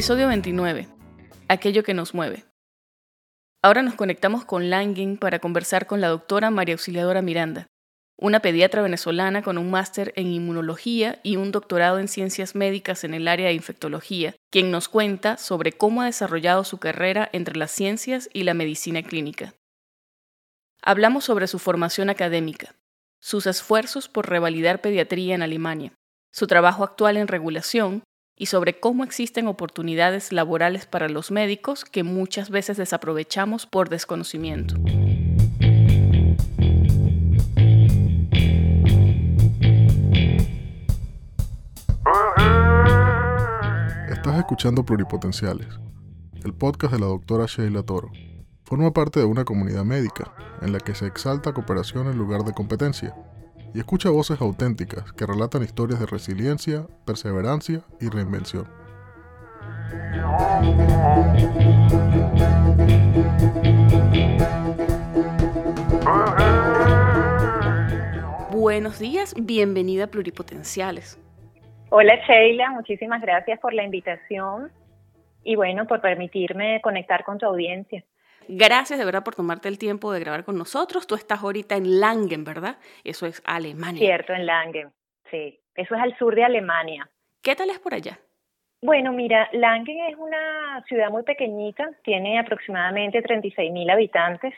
[0.00, 0.88] Episodio 29.
[1.48, 2.46] Aquello que nos mueve.
[3.62, 7.66] Ahora nos conectamos con Langen para conversar con la doctora María Auxiliadora Miranda,
[8.16, 13.12] una pediatra venezolana con un máster en inmunología y un doctorado en ciencias médicas en
[13.12, 17.70] el área de infectología, quien nos cuenta sobre cómo ha desarrollado su carrera entre las
[17.70, 19.52] ciencias y la medicina clínica.
[20.80, 22.74] Hablamos sobre su formación académica,
[23.20, 25.92] sus esfuerzos por revalidar pediatría en Alemania,
[26.32, 28.02] su trabajo actual en regulación
[28.40, 34.76] y sobre cómo existen oportunidades laborales para los médicos que muchas veces desaprovechamos por desconocimiento.
[44.08, 45.68] Estás escuchando Pluripotenciales,
[46.42, 48.10] el podcast de la doctora Sheila Toro.
[48.64, 52.54] Forma parte de una comunidad médica en la que se exalta cooperación en lugar de
[52.54, 53.14] competencia
[53.74, 58.66] y escucha voces auténticas que relatan historias de resiliencia, perseverancia y reinvención.
[68.50, 71.18] Buenos días, bienvenida a Pluripotenciales.
[71.90, 74.70] Hola Sheila, muchísimas gracias por la invitación
[75.42, 78.04] y bueno, por permitirme conectar con tu audiencia.
[78.52, 81.06] Gracias de verdad por tomarte el tiempo de grabar con nosotros.
[81.06, 82.78] Tú estás ahorita en Langen, ¿verdad?
[83.04, 84.00] Eso es Alemania.
[84.00, 84.90] Cierto, en Langen,
[85.30, 85.60] sí.
[85.76, 87.08] Eso es al sur de Alemania.
[87.42, 88.18] ¿Qué tal es por allá?
[88.82, 94.52] Bueno, mira, Langen es una ciudad muy pequeñita, tiene aproximadamente 36 mil habitantes,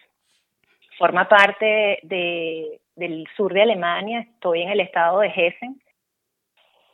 [0.97, 5.83] forma parte de, del sur de Alemania, estoy en el estado de Hessen.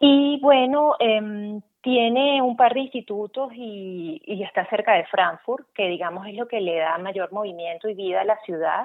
[0.01, 6.27] Y bueno, eh, tiene un par de institutos y, está cerca de Frankfurt, que digamos
[6.27, 8.85] es lo que le da mayor movimiento y vida a la ciudad,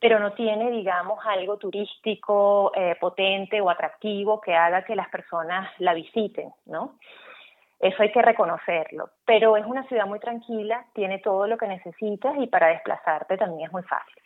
[0.00, 5.70] pero no tiene, digamos, algo turístico eh, potente o atractivo que haga que las personas
[5.80, 6.94] la visiten, ¿no?
[7.78, 9.10] Eso hay que reconocerlo.
[9.26, 13.66] Pero es una ciudad muy tranquila, tiene todo lo que necesitas y para desplazarte también
[13.66, 14.23] es muy fácil.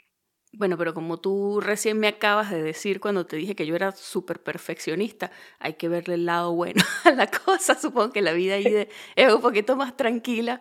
[0.58, 3.92] Bueno, pero como tú recién me acabas de decir cuando te dije que yo era
[3.92, 5.30] súper perfeccionista,
[5.60, 7.76] hay que verle el lado bueno a la cosa.
[7.76, 10.60] Supongo que la vida ahí es un poquito más tranquila.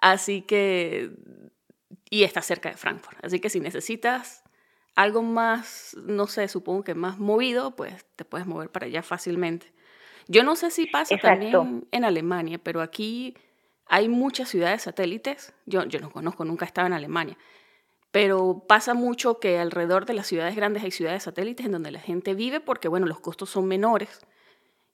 [0.00, 1.10] Así que...
[2.08, 3.18] Y está cerca de Frankfurt.
[3.24, 4.44] Así que si necesitas
[4.94, 9.72] algo más, no sé, supongo que más movido, pues te puedes mover para allá fácilmente.
[10.28, 13.34] Yo no sé si pasa también en Alemania, pero aquí
[13.86, 15.52] hay muchas ciudades satélites.
[15.66, 17.36] Yo, yo no conozco, nunca he estado en Alemania
[18.12, 21.98] pero pasa mucho que alrededor de las ciudades grandes hay ciudades satélites en donde la
[21.98, 24.20] gente vive porque, bueno, los costos son menores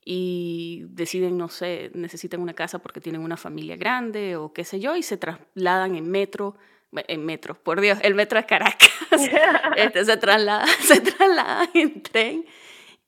[0.04, 4.78] y deciden, no sé, necesitan una casa porque tienen una familia grande o qué sé
[4.78, 6.56] yo, y se trasladan en metro,
[6.92, 8.88] en metro, por Dios, el metro de Caracas,
[9.76, 12.46] este, se, traslada, se traslada en tren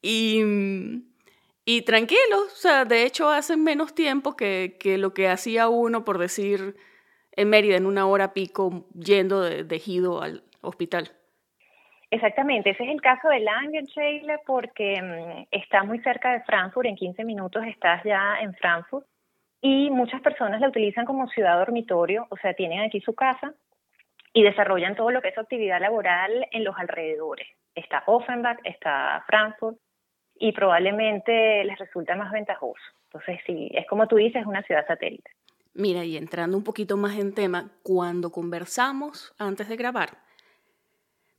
[0.03, 0.43] y,
[1.65, 6.05] y tranquilos, o sea, de hecho hacen menos tiempo que, que lo que hacía uno,
[6.05, 6.77] por decir,
[7.41, 11.09] en Mérida en una hora pico yendo de, de al hospital.
[12.11, 16.87] Exactamente, ese es el caso de Langen, Sheila, porque mm, está muy cerca de Frankfurt,
[16.87, 19.07] en 15 minutos estás ya en Frankfurt
[19.63, 23.55] y muchas personas la utilizan como ciudad dormitorio, o sea, tienen aquí su casa
[24.33, 27.47] y desarrollan todo lo que es actividad laboral en los alrededores.
[27.75, 29.79] Está Offenbach, está Frankfurt
[30.35, 32.83] y probablemente les resulta más ventajoso.
[33.05, 35.31] Entonces, sí, es como tú dices, es una ciudad satélite.
[35.75, 40.25] Mira, y entrando un poquito más en tema, cuando conversamos antes de grabar,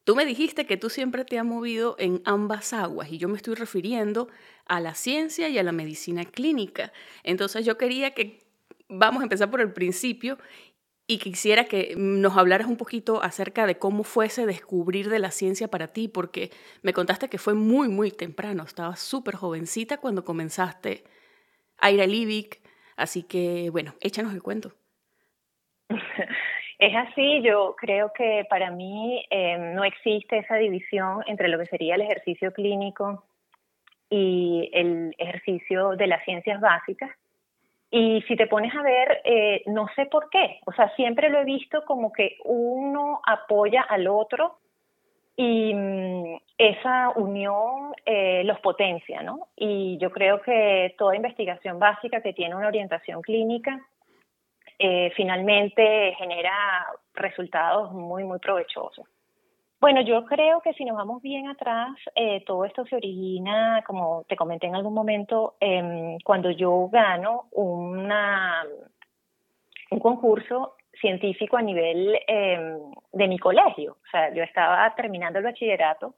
[0.04, 3.38] tú me dijiste que tú siempre te has movido en ambas aguas y yo me
[3.38, 4.30] estoy refiriendo
[4.66, 6.94] a la ciencia y a la medicina clínica.
[7.24, 8.40] Entonces yo quería que
[8.88, 10.38] vamos a empezar por el principio
[11.08, 15.32] y quisiera que nos hablaras un poquito acerca de cómo fue ese descubrir de la
[15.32, 16.52] ciencia para ti, porque
[16.84, 21.04] me contaste que fue muy, muy temprano, estabas súper jovencita cuando comenzaste
[21.78, 22.61] a ir a Livic,
[22.96, 24.72] Así que, bueno, échanos el cuento.
[26.82, 31.68] Es así, yo creo que para mí eh, no existe esa división entre lo que
[31.68, 33.24] sería el ejercicio clínico
[34.10, 37.12] y el ejercicio de las ciencias básicas.
[37.92, 41.42] Y si te pones a ver, eh, no sé por qué, o sea, siempre lo
[41.42, 44.58] he visto como que uno apoya al otro
[45.36, 46.38] y mm,
[46.70, 49.48] esa unión eh, los potencia, ¿no?
[49.56, 53.82] Y yo creo que toda investigación básica que tiene una orientación clínica
[54.78, 56.54] eh, finalmente genera
[57.16, 59.08] resultados muy, muy provechosos.
[59.80, 64.24] Bueno, yo creo que si nos vamos bien atrás, eh, todo esto se origina, como
[64.30, 68.64] te comenté en algún momento, em, cuando yo gano una,
[69.90, 72.78] un concurso científico a nivel em,
[73.14, 73.94] de mi colegio.
[73.94, 76.14] O sea, yo estaba terminando el bachillerato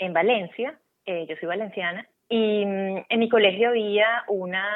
[0.00, 0.74] en Valencia,
[1.06, 4.66] eh, yo soy valenciana, Y mm, en mi colegio había una,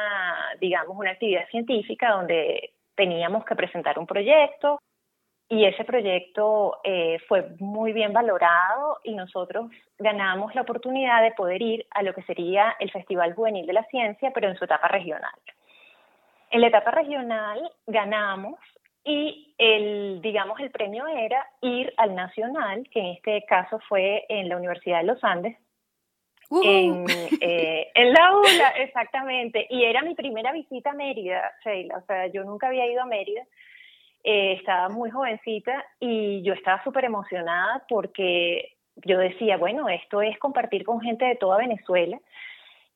[0.61, 4.81] digamos, una actividad científica donde teníamos que presentar un proyecto
[5.49, 11.63] y ese proyecto eh, fue muy bien valorado y nosotros ganamos la oportunidad de poder
[11.63, 14.89] ir a lo que sería el Festival Juvenil de la Ciencia, pero en su etapa
[14.89, 15.39] regional.
[16.51, 18.59] En la etapa regional ganamos
[19.05, 24.49] y el, digamos, el premio era ir al nacional, que en este caso fue en
[24.49, 25.57] la Universidad de los Andes,
[26.51, 27.07] en,
[27.41, 29.67] eh, en, la ULA, exactamente.
[29.71, 31.99] Y era mi primera visita a Mérida, Sheila.
[31.99, 33.43] O sea, yo nunca había ido a Mérida.
[34.23, 40.39] Eh, estaba muy jovencita y yo estaba súper emocionada porque yo decía, bueno, esto es
[40.39, 42.19] compartir con gente de toda Venezuela.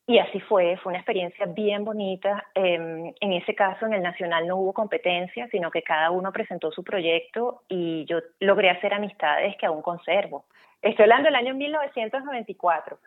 [0.08, 2.42] Y así fue, fue una experiencia bien bonita.
[2.54, 6.72] Em, en ese caso, en el Nacional no hubo competencia, sino que cada uno presentó
[6.72, 10.46] su proyecto y yo logré hacer amistades que aún conservo.
[10.80, 12.98] Estoy hablando del año 1994.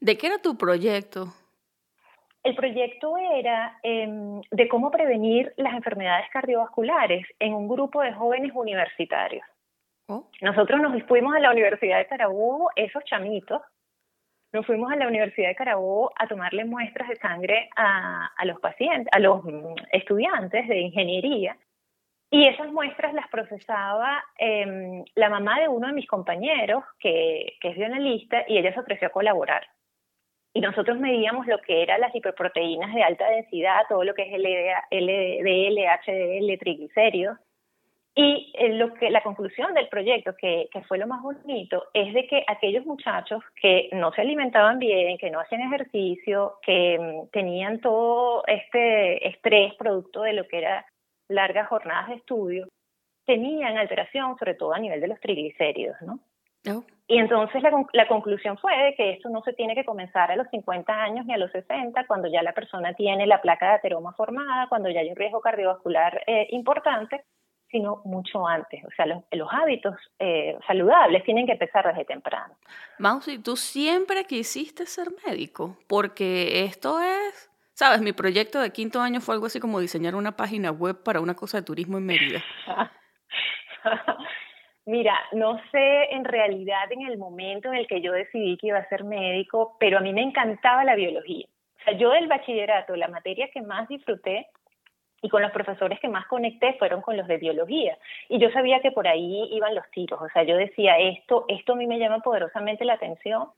[0.00, 1.28] ¿De qué era tu proyecto?
[2.42, 8.50] El proyecto era em, de cómo prevenir las enfermedades cardiovasculares en un grupo de jóvenes
[8.52, 9.46] universitarios.
[10.08, 10.26] Oh.
[10.40, 13.62] Nosotros nos fuimos a la Universidad de Carabobo, esos chamitos,
[14.52, 19.08] nos fuimos a la Universidad de Carabobo a tomarle muestras de sangre a, los pacientes,
[19.12, 21.56] a los mm, estudiantes de ingeniería.
[22.30, 27.68] Y esas muestras las procesaba em, la mamá de uno de mis compañeros, que, que
[27.68, 29.66] es bioanalista, y ella se ofreció a colaborar
[30.54, 34.38] y nosotros medíamos lo que eran las hiperproteínas de alta densidad, todo lo que es
[34.38, 37.38] LDL, HDL, triglicéridos.
[38.14, 42.12] Y eh, lo que, la conclusión del proyecto, que, que, fue lo más bonito, es
[42.12, 47.30] de que aquellos muchachos que no se alimentaban bien, que no hacían ejercicio, que mm,
[47.30, 50.84] tenían todo este estrés producto de lo que era
[51.28, 52.68] largas jornadas de estudio,
[53.24, 56.18] tenían alteración, sobre todo a nivel de los triglicéridos, ¿no?
[56.68, 56.84] Oh.
[57.08, 60.36] Y entonces la, la, conclusión fue de que esto no se tiene que comenzar a
[60.36, 63.74] los 50 años ni a los 60, cuando ya la persona tiene la placa de
[63.74, 67.24] ateroma formada, cuando ya hay un riesgo cardiovascular eh, importante,
[67.72, 68.84] sino mucho antes.
[68.84, 72.54] O sea, los, los hábitos eh, saludables tienen que empezar desde temprano.
[72.98, 79.20] Mausi, tú siempre quisiste ser médico, porque esto es, sabes, mi proyecto de quinto año
[79.20, 82.44] fue algo así como diseñar una página web para una cosa de turismo en Mérida.
[84.84, 88.78] Mira, no sé en realidad en el momento en el que yo decidí que iba
[88.78, 91.46] a ser médico, pero a mí me encantaba la biología.
[91.80, 94.48] O sea, yo del bachillerato, la materia que más disfruté
[95.22, 97.96] y con los profesores que más conecté fueron con los de biología.
[98.28, 100.20] Y yo sabía que por ahí iban los tiros.
[100.20, 103.48] O sea, yo decía, esto, esto a mí me llama poderosamente la atención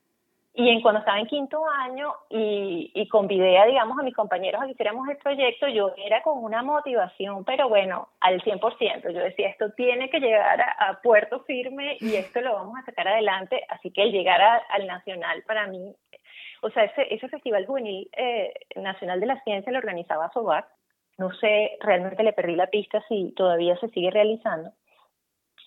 [0.56, 4.62] y en, cuando estaba en quinto año y, y convidé a, digamos, a mis compañeros
[4.62, 9.10] a que hiciéramos el proyecto, yo era con una motivación, pero bueno, al 100%.
[9.12, 13.08] Yo decía, esto tiene que llegar a, puerto firme y esto lo vamos a sacar
[13.08, 13.64] adelante.
[13.68, 15.92] Así que el llegar al Nacional para mí,
[16.62, 20.66] o sea, ese, ese Festival Juvenil eh, Nacional de la Ciencia lo organizaba SOBAC.
[21.18, 24.72] No sé, realmente le perdí la pista si todavía se sigue realizando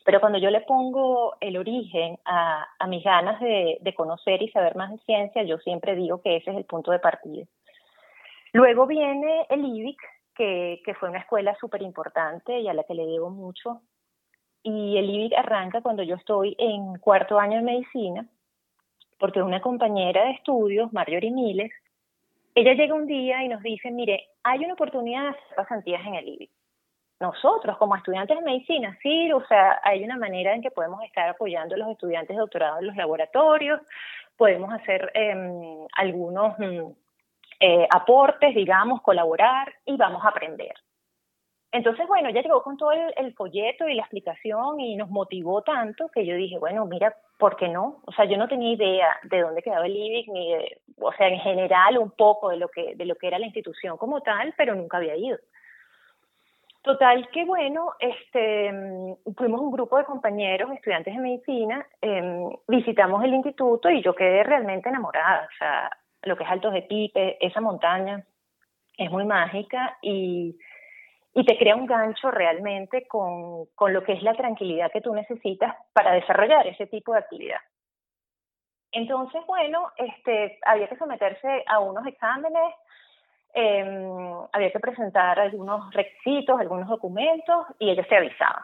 [0.07, 4.49] pero cuando yo le pongo el origen a, a mis ganas de, de, conocer y
[4.51, 7.43] saber más de ciencia, yo siempre digo que ese es el punto de partida.
[8.53, 9.99] Luego viene el IBIC,
[10.33, 13.81] que, que fue una escuela súper importante y a la que le debo mucho.
[14.63, 18.29] Y el IBIC arranca cuando yo estoy en cuarto año de medicina,
[19.19, 21.73] porque una compañera de estudios, Marjorie Miles,
[22.59, 26.15] ella llega un día y nos dice, mire, hay una oportunidad de hacer pasantías en
[26.15, 26.51] el IBIC
[27.19, 31.27] nosotros como estudiantes de medicina, sí, o sea, hay una manera en que podemos estar
[31.29, 33.81] apoyando a los estudiantes de doctorado en los laboratorios,
[34.35, 36.91] podemos hacer em, algunos mm,
[37.59, 40.73] eh, aportes, digamos, colaborar y vamos a aprender.
[41.71, 46.07] Entonces, bueno, ya llegó con todo el, folleto y la explicación y nos motivó tanto
[46.09, 48.01] que yo dije, bueno, mira, ¿por qué no?
[48.05, 51.27] O sea, yo no tenía idea de dónde quedaba el IBIC, ni de, o sea,
[51.27, 54.53] en general un poco de lo que, de lo que era la institución como tal,
[54.57, 55.37] pero nunca había ido.
[56.81, 58.71] Total que bueno, este,
[59.35, 64.43] fuimos un grupo de compañeros, estudiantes de medicina, em, visitamos el instituto y yo quedé
[64.43, 65.49] realmente enamorada.
[65.53, 65.91] O sea,
[66.23, 68.23] lo que es Altos de Pipe, esa montaña
[68.97, 70.57] es muy mágica y,
[71.37, 75.13] y te crea un gancho realmente con, con lo que es la tranquilidad que tú
[75.13, 77.59] necesitas para desarrollar ese tipo de actividad.
[78.91, 82.73] Entonces, bueno, este, había que someterse a unos exámenes,
[83.53, 83.85] eh,
[84.51, 88.63] había que presentar algunos requisitos, algunos documentos y ellos se avisaban.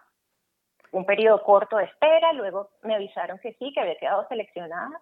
[0.93, 4.99] Un periodo corto de espera, luego me avisaron que sí, que había quedado seleccionada.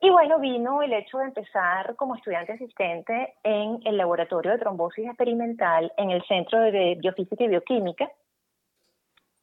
[0.00, 5.06] Y bueno, vino el hecho de empezar como estudiante asistente en el laboratorio de trombosis
[5.06, 8.10] experimental en el Centro de Biofísica y Bioquímica.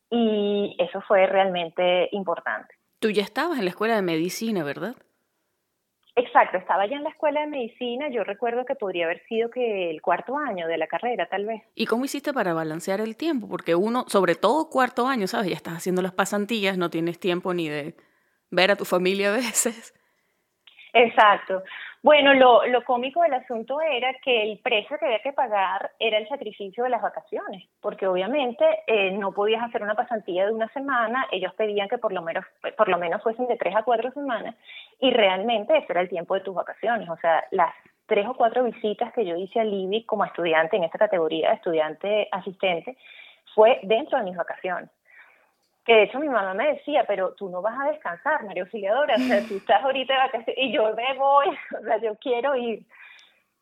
[0.10, 2.76] Y eso fue realmente importante.
[3.00, 4.96] Tú ya estabas en la escuela de medicina, ¿verdad?
[6.16, 9.90] Exacto, estaba ya en la escuela de medicina, yo recuerdo que podría haber sido que
[9.90, 11.62] el cuarto año de la carrera, tal vez.
[11.74, 13.48] ¿Y cómo hiciste para balancear el tiempo?
[13.48, 15.48] Porque uno, sobre todo cuarto año, ¿sabes?
[15.48, 17.96] Ya estás haciendo las pasantías, no tienes tiempo ni de
[18.50, 19.94] ver a tu familia a veces.
[20.94, 21.64] Exacto.
[22.04, 26.18] Bueno, lo, lo cómico del asunto era que el precio que había que pagar era
[26.18, 30.68] el sacrificio de las vacaciones, porque obviamente eh, no podías hacer una pasantía de una
[30.70, 32.44] semana, ellos pedían que por lo menos
[32.76, 34.56] por lo menos fuesen de tres a cuatro semanas
[35.00, 37.74] y realmente ese era el tiempo de tus vacaciones, o sea, las
[38.08, 41.56] tres o cuatro visitas que yo hice al IBI como estudiante en esta categoría de
[41.56, 42.98] estudiante asistente
[43.54, 44.90] fue dentro de mis vacaciones
[45.86, 49.16] que de hecho mi mamá me decía, pero tú no vas a descansar, María Auxiliadora,
[49.16, 51.48] o sea, tú estás ahorita de vacaciones y yo me voy,
[51.80, 52.86] o sea, yo quiero ir.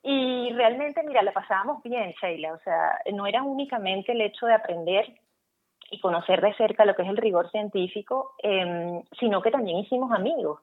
[0.01, 4.53] Y realmente, mira, la pasábamos bien, Sheila, o sea, no era únicamente el hecho de
[4.53, 5.05] aprender
[5.91, 10.11] y conocer de cerca lo que es el rigor científico, eh, sino que también hicimos
[10.11, 10.61] amigos.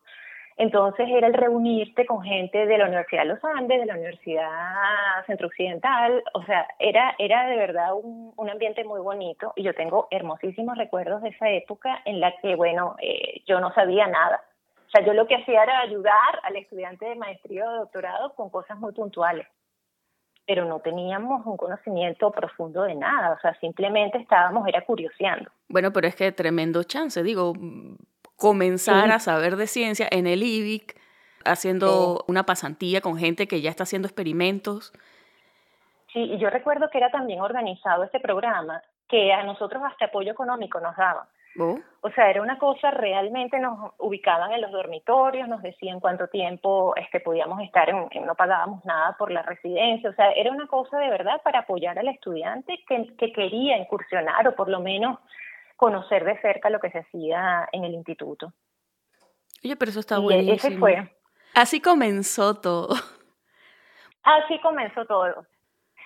[0.58, 5.26] Entonces era el reunirte con gente de la Universidad de los Andes, de la Universidad
[5.26, 9.74] Centro Occidental, o sea, era, era de verdad un, un ambiente muy bonito y yo
[9.74, 14.42] tengo hermosísimos recuerdos de esa época en la que, bueno, eh, yo no sabía nada.
[14.86, 18.34] O sea, yo lo que hacía era ayudar al estudiante de maestría o de doctorado
[18.34, 19.46] con cosas muy puntuales,
[20.46, 25.50] pero no teníamos un conocimiento profundo de nada, o sea, simplemente estábamos, era curioseando.
[25.68, 27.52] Bueno, pero es que tremendo chance, digo,
[28.36, 30.98] comenzar a saber de ciencia en el IBIC,
[31.44, 34.92] haciendo una pasantía con gente que ya está haciendo experimentos.
[36.12, 40.32] Sí, y yo recuerdo que era también organizado este programa, que a nosotros hasta apoyo
[40.32, 41.26] económico nos daban.
[41.58, 41.78] Oh.
[42.02, 46.94] O sea, era una cosa, realmente nos ubicaban en los dormitorios, nos decían cuánto tiempo
[46.96, 50.98] este, podíamos estar, en, no pagábamos nada por la residencia, o sea, era una cosa
[50.98, 55.18] de verdad para apoyar al estudiante que, que quería incursionar o por lo menos
[55.76, 58.52] conocer de cerca lo que se hacía en el instituto.
[59.62, 60.54] Oye, pero eso está y buenísimo.
[60.54, 61.16] ese fue.
[61.54, 62.94] Así comenzó todo.
[64.22, 65.46] Así comenzó todo.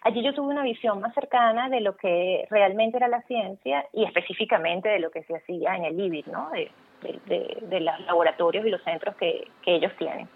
[0.02, 4.04] Allí yo tuve una visión más cercana de lo que realmente era la ciencia y
[4.04, 6.50] específicamente de lo que se hacía en el IBIT, ¿no?
[6.50, 6.70] De,
[7.02, 10.28] de, de, los laboratorios y los centros que, que ellos tienen.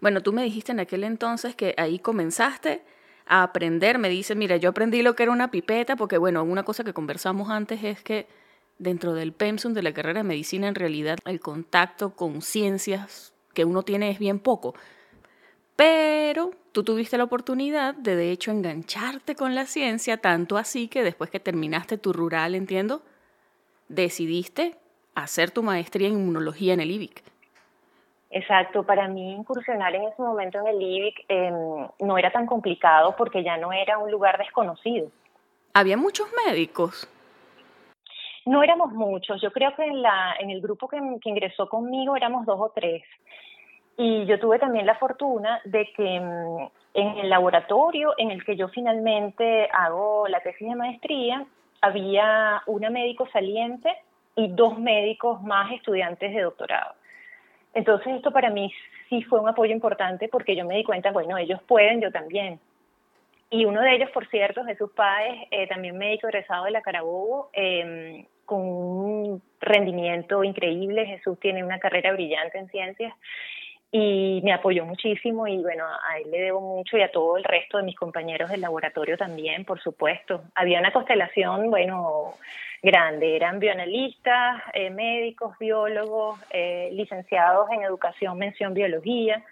[0.00, 2.82] Bueno, tú me dijiste en aquel entonces que ahí comenzaste
[3.26, 3.98] a aprender.
[3.98, 6.94] Me dice, mira, yo aprendí lo que era una pipeta, porque bueno, una cosa que
[6.94, 8.26] conversamos antes es que
[8.78, 13.64] dentro del pensum de la carrera de medicina en realidad el contacto con ciencias que
[13.64, 14.74] uno tiene es bien poco.
[15.76, 21.02] Pero tú tuviste la oportunidad de de hecho engancharte con la ciencia, tanto así que
[21.02, 23.02] después que terminaste tu rural, entiendo,
[23.88, 24.76] decidiste
[25.14, 27.22] hacer tu maestría en inmunología en el IBIC.
[28.30, 31.50] Exacto, para mí incursionar en ese momento en el IBIC eh,
[32.00, 35.10] no era tan complicado porque ya no era un lugar desconocido.
[35.72, 37.08] Había muchos médicos.
[38.46, 42.58] No éramos muchos, yo creo que en, el grupo que, que ingresó conmigo éramos dos
[42.60, 43.02] o tres.
[43.98, 48.56] Y yo tuve también la fortuna de que mm, en el laboratorio en el que
[48.56, 51.44] yo finalmente hago la tesis de maestría,
[51.80, 53.92] había una médico saliente
[54.34, 56.94] y dos médicos más estudiantes de doctorado.
[57.74, 58.72] Entonces esto para mí
[59.08, 62.60] sí fue un apoyo importante porque yo me di cuenta, bueno, ellos pueden, yo también.
[63.50, 67.50] Y uno de ellos, por cierto, Jesús Páez, eh, también médico egresado de la Carabobo,
[67.52, 71.06] eh, con un rendimiento increíble.
[71.06, 73.12] Jesús tiene una carrera brillante en ciencias
[73.92, 77.44] y me apoyó muchísimo y bueno, a él le debo mucho y a todo el
[77.44, 80.42] resto de mis compañeros del laboratorio también, por supuesto.
[80.54, 82.34] Había una constelación, bueno,
[82.82, 89.42] grande, eran bioanalistas, eh, médicos, biólogos, eh, licenciados en educación, mención biología.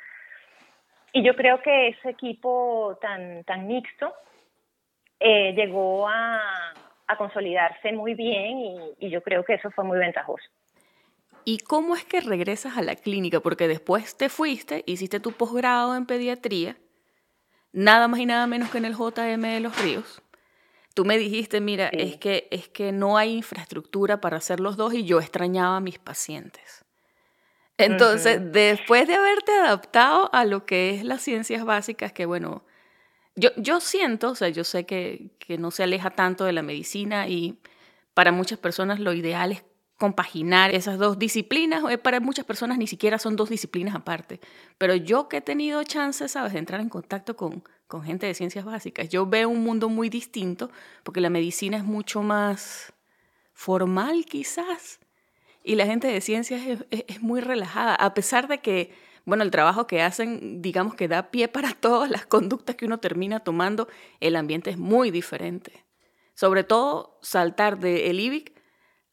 [1.13, 4.13] Y yo creo que ese equipo tan, tan mixto
[5.21, 6.75] eh, llegó a,
[7.07, 10.45] a consolidarse muy bien y, y, yo creo que eso fue muy ventajoso.
[11.45, 13.41] ¿Y cómo es que regresas a la clínica?
[13.41, 16.77] Porque después te fuiste, hiciste tu posgrado en pediatría,
[17.73, 20.23] nada más y nada menos que en el JM de los Ríos.
[20.95, 21.97] Tú me dijiste, mira, sí.
[22.01, 25.81] es, que, es que no hay infraestructura para hacer los dos y yo extrañaba a
[25.81, 26.85] mis pacientes.
[27.77, 28.51] Entonces, uh -huh.
[28.53, 32.65] después de haberte adaptado a lo que es las ciencias básicas, que bueno,
[33.37, 36.63] yo, yo siento, o sea, yo sé que, que no se aleja tanto de la
[36.63, 37.59] medicina y
[38.15, 39.65] para muchas personas lo ideal es
[39.97, 44.41] compaginar esas dos disciplinas, eh, para muchas personas ni siquiera son dos disciplinas aparte,
[44.77, 48.35] pero yo que he tenido chance, sabes, de entrar en contacto con, con gente de
[48.35, 50.71] ciencias básicas, yo veo un mundo muy distinto,
[51.05, 52.93] porque la medicina es mucho más
[53.53, 55.01] formal quizás,
[55.63, 58.93] y la gente de ciencias es, es, es muy relajada, a pesar de que
[59.25, 62.99] bueno, el trabajo que hacen, digamos que da pie para todas las conductas que uno
[62.99, 63.89] termina tomando,
[64.21, 65.73] el ambiente es muy diferente.
[66.35, 68.53] Sobre todo saltar del de IBIC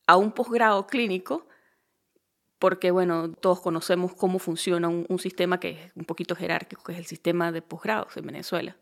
[0.07, 1.47] a un posgrado clínico,
[2.59, 6.93] porque bueno, todos conocemos cómo funciona un, un, sistema que es un poquito jerárquico, que
[6.93, 8.75] es el sistema de posgrados en Venezuela.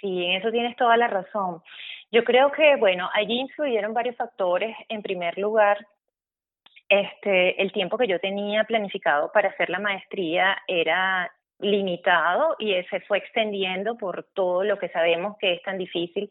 [0.00, 1.62] Sí, en eso tienes toda la razón.
[2.10, 4.74] Yo creo que, bueno, allí influyeron varios factores.
[4.88, 5.86] En primer lugar,
[6.90, 13.00] este, el tiempo que yo tenía planificado para hacer la maestría era limitado y se
[13.02, 16.28] fue extendiendo por todo lo que sabemos que es tan difícil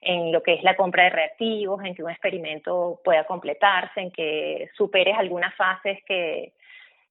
[0.00, 4.10] en lo que es la compra de reactivos, en que un experimento pueda completarse, en
[4.10, 6.54] que superes algunas fases que,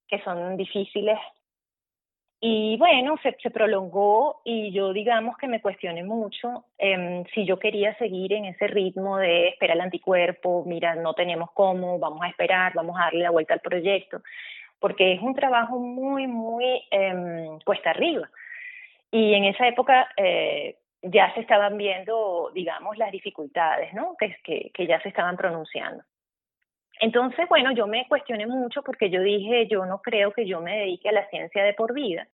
[0.08, 1.19] que son difíciles
[2.41, 7.98] y bueno, se, prolongó y yo digamos que me cuestioné mucho eh, si yo quería
[7.98, 12.72] seguir en ese ritmo de esperar el anticuerpo, mira, no tenemos cómo, vamos a esperar,
[12.75, 14.22] vamos a darle la vuelta al proyecto,
[14.79, 18.29] porque es un trabajo muy, muy eh, cuesta arriba.
[19.12, 24.15] Y en esa época eh, ya se estaban viendo, digamos, las dificultades, ¿no?
[24.17, 26.03] Que, que ya se estaban pronunciando.
[27.00, 30.77] Entonces, bueno, yo me cuestioné mucho porque yo dije, yo no creo que yo me
[30.77, 32.27] dedique a la ciencia de por vida.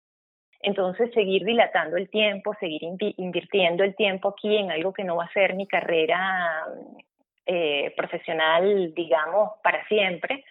[0.61, 2.81] Entonces, seguir dilatando el tiempo, seguir
[3.17, 6.65] invirtiendo el tiempo aquí en algo que no va a ser mi carrera
[7.45, 10.43] eh, profesional, digamos, para siempre,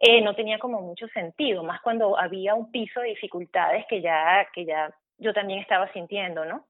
[0.00, 4.44] eh, no tenía como mucho sentido, más cuando había un piso de dificultades que ya,
[4.52, 6.66] que ya yo también estaba sintiendo, ¿no?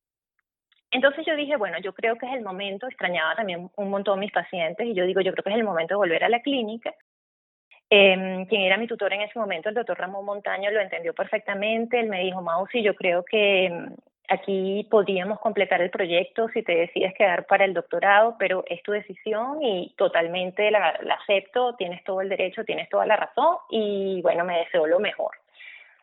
[0.95, 4.31] Entonces yo dije, bueno, yo creo que es el momento, extrañaba también un montón mis
[4.31, 6.95] pacientes y yo digo, yo creo que es el momento de volver a la clínica.
[7.91, 11.99] Eh, quien era mi tutor en ese momento, el doctor Ramón Montaño, lo entendió perfectamente.
[11.99, 13.97] Él me dijo, Mausi, yo creo que em,
[14.29, 18.93] aquí podríamos completar el proyecto si te decides quedar para el doctorado, pero es tu
[18.93, 24.23] decisión y totalmente la, la acepto, tienes todo el derecho, tienes toda la razón y
[24.23, 25.33] bueno, me deseo lo mejor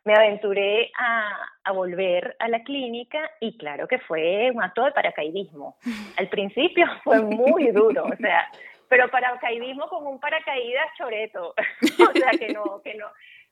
[0.04, 4.92] me aventuré a, a, volver a la clínica y claro que fue un acto de
[4.92, 5.78] paracaidismo.
[6.18, 8.50] Al principio fue muy duro, o sea,
[8.88, 11.54] pero paracaidismo con un paracaídas choreto,
[12.10, 13.08] o sea, que no, que no,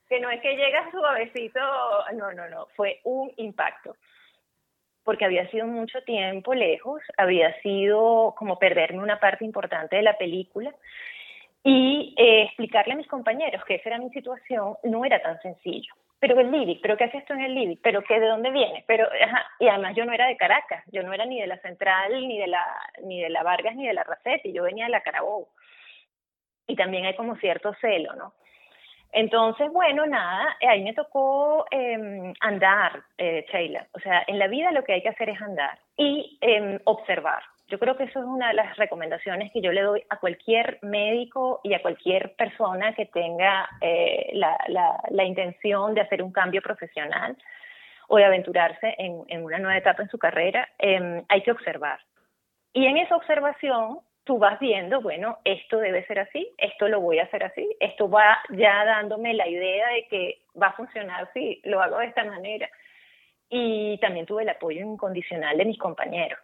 [0.08, 1.60] que no es que llegas suavecito,
[2.14, 3.96] no, no, no, fue un impacto.
[5.02, 10.18] Porque había sido mucho tiempo lejos, había sido como perderme una parte importante de la
[10.18, 10.74] película
[11.64, 15.94] y eh, explicarle a mis compañeros que esa era mi situación no era tan sencillo
[16.20, 17.80] pero el LIBIC, pero ¿qué hace esto en el LIBIC?
[17.82, 18.84] ¿Pero qué, de dónde viene?
[18.86, 19.08] Pero,
[19.58, 22.38] y además yo no era de Caracas, yo no era ni de la Central, ni
[22.38, 22.64] de la,
[23.02, 25.48] ni de la Vargas, ni de la Racetti, yo venía de la Carabobo.
[26.66, 28.34] Y también hay como cierto celo, ¿no?
[29.12, 33.86] Entonces, bueno, nada, ahí me tocó eh, andar, eh, Sheila.
[33.92, 37.42] O sea, en la vida lo que hay que hacer es andar y eh, observar.
[37.70, 40.80] Yo creo que eso es una de las recomendaciones que yo le doy a cualquier
[40.82, 46.32] médico y a cualquier persona que tenga eh, la, la, la, intención de hacer un
[46.32, 47.36] cambio profesional
[48.08, 50.68] o de aventurarse en, en una nueva etapa en su carrera.
[50.80, 52.00] Eh, hay que observar.
[52.72, 57.20] Y en esa observación tú vas viendo, bueno, esto debe ser así, esto lo voy
[57.20, 61.60] a hacer así, esto va ya dándome la idea de que va a funcionar si
[61.62, 62.68] lo hago de esta manera.
[63.48, 66.40] Y también tuve el apoyo incondicional de mis compañeros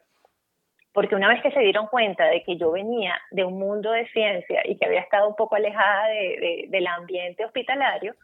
[0.96, 4.08] porque una vez que se dieron cuenta de que yo venía de un mundo de
[4.12, 8.14] ciencia y que había estado un poco alejada de, de, del ambiente hospitalario,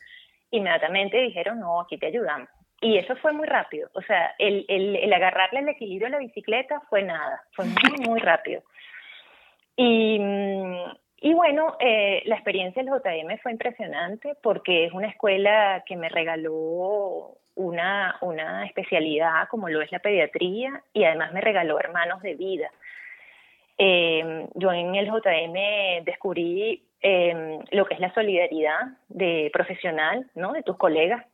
[0.51, 2.49] inmediatamente dijeron, no, aquí te ayudamos.
[2.81, 6.19] Y eso fue muy rápido, o sea, el, el, el agarrarle el equilibrio a la
[6.19, 8.63] bicicleta fue nada, fue muy, muy rápido.
[9.77, 10.19] Y,
[11.19, 16.09] y bueno, eh, la experiencia del JM fue impresionante porque es una escuela que me
[16.09, 22.35] regaló una, una especialidad como lo es la pediatría y además me regaló hermanos de
[22.35, 22.71] vida.
[23.79, 30.53] Eh, yo en el JM descubrí eh, lo que es la solidaridad de profesional, ¿no?
[30.53, 31.27] De tus colegas,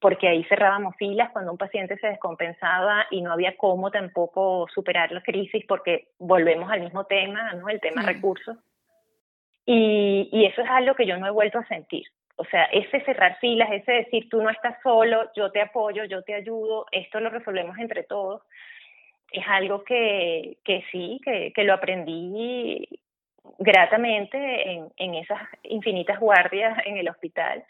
[0.00, 5.10] porque ahí cerrábamos filas cuando un paciente se descompensaba y no había cómo tampoco superar
[5.12, 7.68] la crisis porque volvemos al mismo tema, ¿no?
[7.68, 8.58] El tema recursos.
[9.64, 12.04] Y, y eso es algo que yo no he vuelto a sentir.
[12.36, 16.22] O sea, ese cerrar filas, ese decir, tú no estás solo, yo te apoyo, yo
[16.22, 18.42] te ayudo, esto lo resolvemos entre todos,
[19.30, 22.88] es algo que, que sí, que, que lo aprendí
[23.58, 27.64] gratamente en, en esas infinitas guardias en el hospital.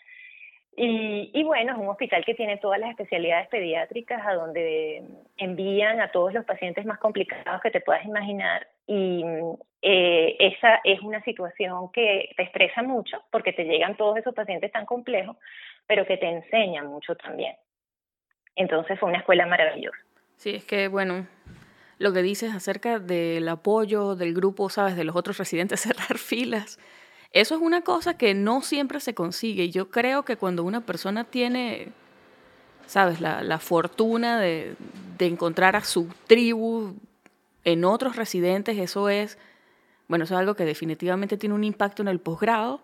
[0.77, 5.05] Y, y, bueno, es un hospital que tiene todas las especialidades pediátricas a donde
[5.37, 9.25] envían a todos los pacientes más complicados que te puedas imaginar y
[9.83, 14.73] eh, esa es una situación que te estresa mucho porque te llegan todos esos pacientes
[14.73, 15.37] tan complejos,
[15.87, 17.55] pero que te enseñan mucho también.
[18.57, 19.99] Entonces fue una escuela maravillosa.
[20.37, 21.27] Sí, es que bueno,
[21.99, 26.79] lo que dices acerca del apoyo del grupo, sabes, de los otros residentes, cerrar filas,
[27.35, 29.69] eso es una cosa que no siempre se consigue.
[29.69, 31.89] Yo creo que cuando una persona tiene,
[32.87, 34.77] sabes, la, la fortuna de,
[35.19, 36.95] de encontrar a su tribu
[37.65, 39.37] en otros residentes, eso es,
[40.07, 42.81] bueno, eso es algo que definitivamente tiene un impacto en el posgrado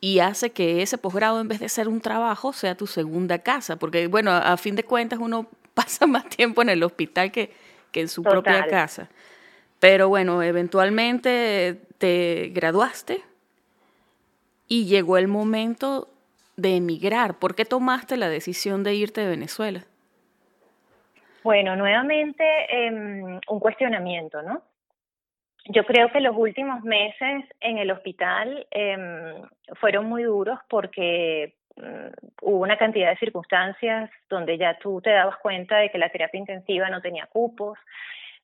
[0.00, 3.76] y hace que ese posgrado, en vez de ser un trabajo, sea tu segunda casa,
[3.76, 7.52] porque bueno, a, fin de cuentas uno pasa más tiempo en el hospital que,
[7.92, 9.10] que en su propia casa.
[9.80, 13.22] Pero bueno, eventualmente te graduaste
[14.70, 16.08] y llegó el momento
[16.56, 17.38] de emigrar.
[17.38, 19.80] ¿Por qué tomaste la decisión de irte de Venezuela?
[21.42, 24.62] Bueno, nuevamente em, un cuestionamiento, ¿no?
[25.66, 29.42] Yo creo que los últimos meses en el hospital em,
[29.80, 35.36] fueron muy duros porque mm, hubo una cantidad de circunstancias donde ya tú te dabas
[35.38, 37.76] cuenta de que la terapia intensiva no tenía cupos,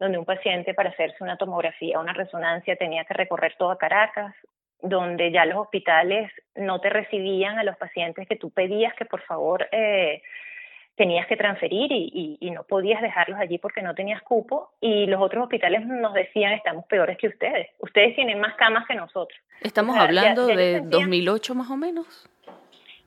[0.01, 4.35] donde un paciente para hacerse una tomografía una resonancia tenía que recorrer toda Caracas,
[4.83, 9.23] donde ya los hospitales no te recibían a los pacientes que tú pedías que por
[9.23, 10.23] favor eh,
[10.97, 15.21] tenías que transferir y, y, no podías dejarlos allí porque no tenías cupo y los
[15.21, 19.39] otros hospitales nos decían estamos peores que ustedes, ustedes tienen más camas que nosotros.
[19.61, 22.29] Estamos hablando de 2008 más o menos.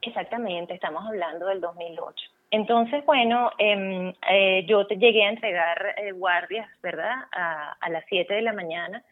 [0.02, 2.16] Exactamente, estamos hablando del 2008.
[2.52, 7.16] Entonces, bueno, em, eh, yo te llegué a entregar eh, guardias, ¿verdad?
[7.32, 9.04] A, a las 7 de la mañana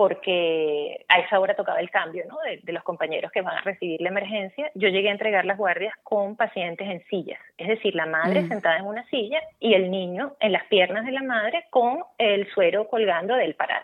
[0.00, 2.38] porque a esa hora tocaba el cambio ¿no?
[2.38, 4.70] de, los compañeros que van a recibir la emergencia.
[4.74, 8.48] Yo llegué a entregar las guardias con pacientes en sillas, es decir, la madre mm.
[8.48, 12.50] sentada en una silla y el niño en las piernas de la madre con el
[12.54, 13.82] suero colgando del paral.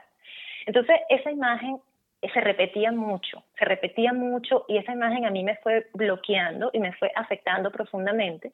[0.65, 1.81] Entonces, esa imagen
[2.33, 6.79] se repetía mucho, se repetía mucho y esa imagen a mí me fue bloqueando y
[6.79, 8.53] me fue afectando profundamente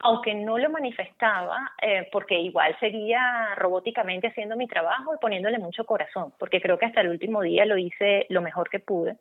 [0.00, 5.84] aunque no lo manifestaba, eh, porque igual seguía robóticamente haciendo mi trabajo y poniéndole mucho
[5.84, 9.16] corazón, porque creo que hasta el último día lo hice lo mejor que pude.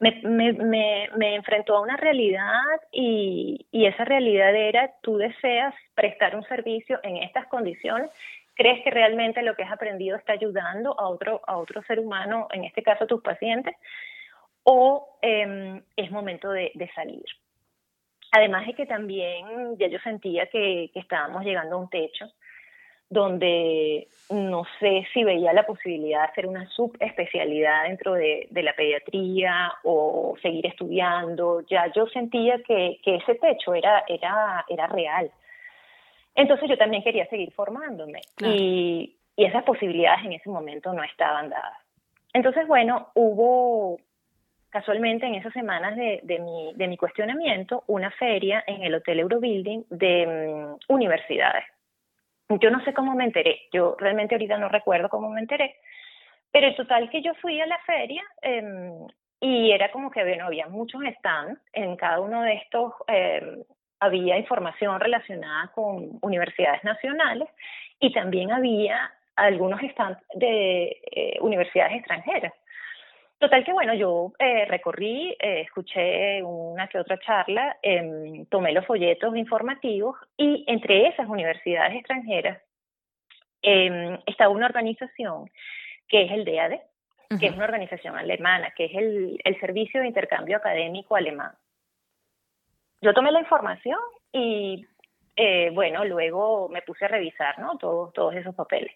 [0.00, 5.74] Me, me, me, me enfrentó a una realidad y, y esa realidad era, tú deseas
[5.94, 8.10] prestar un servicio en estas condiciones,
[8.54, 12.48] crees que realmente lo que has aprendido está ayudando a otro, a otro ser humano,
[12.52, 13.76] en este caso tus pacientes,
[14.64, 17.24] o em, es momento de, de salir.
[18.32, 22.26] Además de que también ya yo sentía que, estábamos llegando a un techo
[23.10, 29.70] donde no sé si veía la posibilidad de hacer una subespecialidad dentro de, la pediatría
[29.84, 31.60] o seguir estudiando.
[31.68, 35.30] Ya yo sentía que, ese techo era, era, era real.
[36.34, 41.50] Entonces yo también quería seguir formándome y, y esas posibilidades en ese momento no estaban
[41.50, 41.78] dadas.
[42.32, 43.98] Entonces, bueno, hubo
[44.72, 49.20] casualmente en esas semanas de, de, mi, de mi cuestionamiento una feria en el Hotel
[49.20, 51.64] Eurobuilding de mm, universidades.
[52.48, 55.76] Yo no sé cómo me enteré, yo realmente ahorita no recuerdo cómo me enteré,
[56.50, 59.06] pero el total que yo fui a la feria em,
[59.40, 63.62] y era como que había muchos stands, en cada uno de estos em,
[64.00, 67.48] había información relacionada con universidades nacionales
[68.00, 72.52] y también había algunos stands de eh, universidades extranjeras.
[73.42, 78.86] Total que bueno, yo eh, recorrí, eh, escuché una que otra charla, em, tomé los
[78.86, 82.62] folletos informativos y entre esas universidades extranjeras
[83.60, 85.50] eh, estaba una organización
[86.06, 86.78] que es el DAD,
[87.40, 91.50] que es una organización alemana, que es el, el Servicio de Intercambio Académico Alemán.
[93.00, 93.98] Yo tomé la información
[94.30, 94.86] y
[95.34, 97.76] eh, bueno, luego me puse a revisar ¿no?
[97.76, 98.92] todos, todos esos papeles.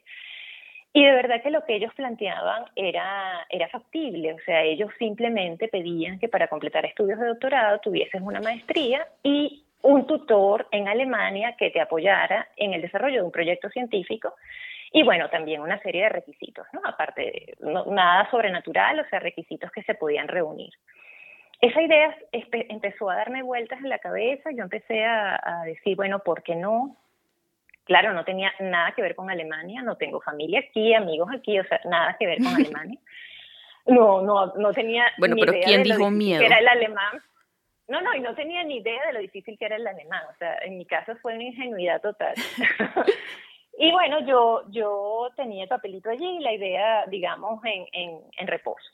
[0.96, 5.68] Y de verdad que lo que ellos planteaban era, era factible, o sea, ellos simplemente
[5.68, 11.54] pedían que para completar estudios de doctorado tuvieses una maestría y un tutor en Alemania
[11.58, 14.32] que te apoyara en el desarrollo de un proyecto científico
[14.90, 16.80] y bueno, también una serie de requisitos, ¿no?
[16.82, 20.72] Aparte, nada sobrenatural, o sea, requisitos que se podían reunir.
[21.60, 26.20] Esa idea empezó a darme vueltas en la cabeza, yo empecé a, a decir, bueno,
[26.20, 26.96] ¿por qué no?
[27.86, 31.64] Claro, no tenía nada que ver con Alemania, no tengo familia aquí, amigos aquí, o
[31.64, 32.98] sea, nada que ver con Alemania.
[33.86, 36.40] No, no, no tenía bueno, pero ¿quién dijo miedo?
[36.40, 37.22] Que era el alemán.
[37.86, 40.24] No, no, y no tenía ni idea de lo difícil que era el alemán.
[40.28, 42.34] O sea, en mi caso fue una ingenuidad total.
[43.78, 48.46] y bueno, yo, yo tenía el papelito allí y la idea, digamos, en, en, en
[48.48, 48.90] reposo.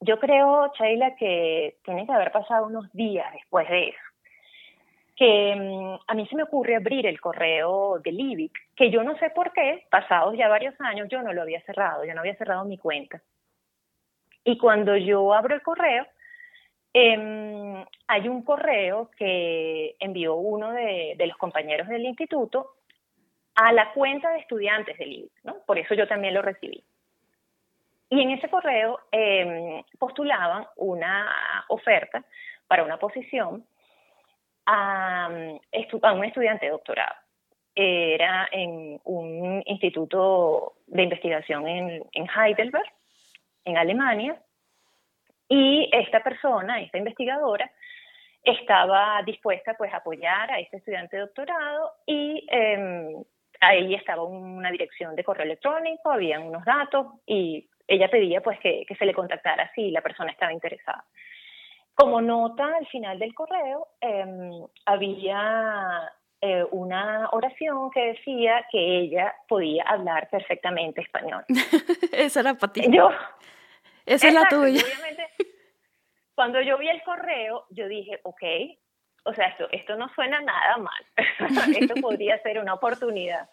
[0.00, 4.05] Yo creo, Sheila, que tiene que haber pasado unos días después de eso
[5.16, 9.18] que mm, a mí se me ocurre abrir el correo de Libic, que yo no
[9.18, 12.36] sé por qué, pasados ya varios años, yo no lo había cerrado, yo no había
[12.36, 13.22] cerrado mi cuenta.
[14.44, 16.06] Y cuando yo abro el correo,
[16.92, 22.74] eh, hay un correo que envió uno de, los compañeros del instituto
[23.54, 25.56] a la cuenta de estudiantes de Libic, ¿no?
[25.66, 26.84] Por eso yo también lo recibí.
[28.10, 32.22] Y en ese correo eh, postulaban una oferta
[32.68, 33.64] para una posición
[34.66, 37.14] a, un estudiante de doctorado.
[37.74, 42.90] Era en un instituto de investigación en, Heidelberg,
[43.64, 44.40] en Alemania,
[45.48, 47.70] Y esta persona, esta investigadora,
[48.42, 53.14] estaba dispuesta pues a apoyar a este estudiante de doctorado y eh,
[53.60, 58.86] ahí estaba una dirección de correo electrónico, habían unos datos y ella pedía pues que,
[58.98, 61.04] se le contactara si la persona estaba interesada.
[61.96, 69.34] Como nota al final del correo, em, había eh, una oración que decía que ella
[69.48, 71.42] podía hablar perfectamente español.
[72.12, 72.82] Esa era para ti.
[72.90, 73.08] Yo,
[74.04, 74.82] Esa es la tuya.
[74.84, 75.26] Obviamente,
[76.34, 78.42] cuando yo vi el correo, yo dije, ok,
[79.24, 81.06] o sea, esto, esto no suena nada mal.
[81.80, 83.48] esto podría ser una oportunidad.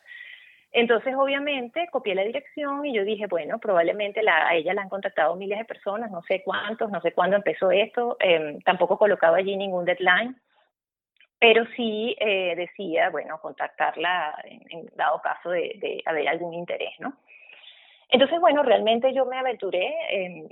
[0.76, 4.90] Entonces, obviamente, copié la dirección y yo dije, bueno, probablemente la, a ella la han
[4.90, 9.38] contactado miles de personas, no sé cuántos, no sé cuándo empezó esto, eh, tampoco colocaba
[9.38, 10.36] allí ningún deadline,
[11.38, 17.00] pero sí eh, decía, bueno, contactarla en, en dado caso de, de, haber algún interés,
[17.00, 17.18] ¿no?
[18.10, 20.50] Entonces, bueno, realmente yo me aventuré, eh,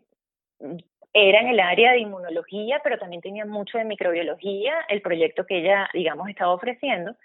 [1.14, 5.58] era en el área de inmunología, pero también tenía mucho de microbiología, el proyecto que
[5.58, 7.16] ella, digamos, estaba ofreciendo.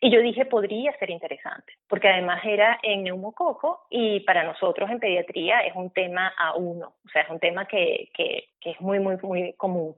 [0.00, 5.00] Y yo dije, podría ser interesante, porque además era en neumococo y para nosotros en
[5.00, 8.80] pediatría es un tema a uno, o sea, es un tema que, que, que es
[8.80, 9.96] muy, muy, muy común.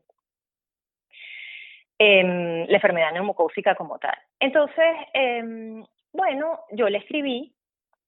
[1.98, 4.16] Eh, la enfermedad neumocócica como tal.
[4.38, 5.82] Entonces, eh,
[6.12, 7.52] bueno, yo le escribí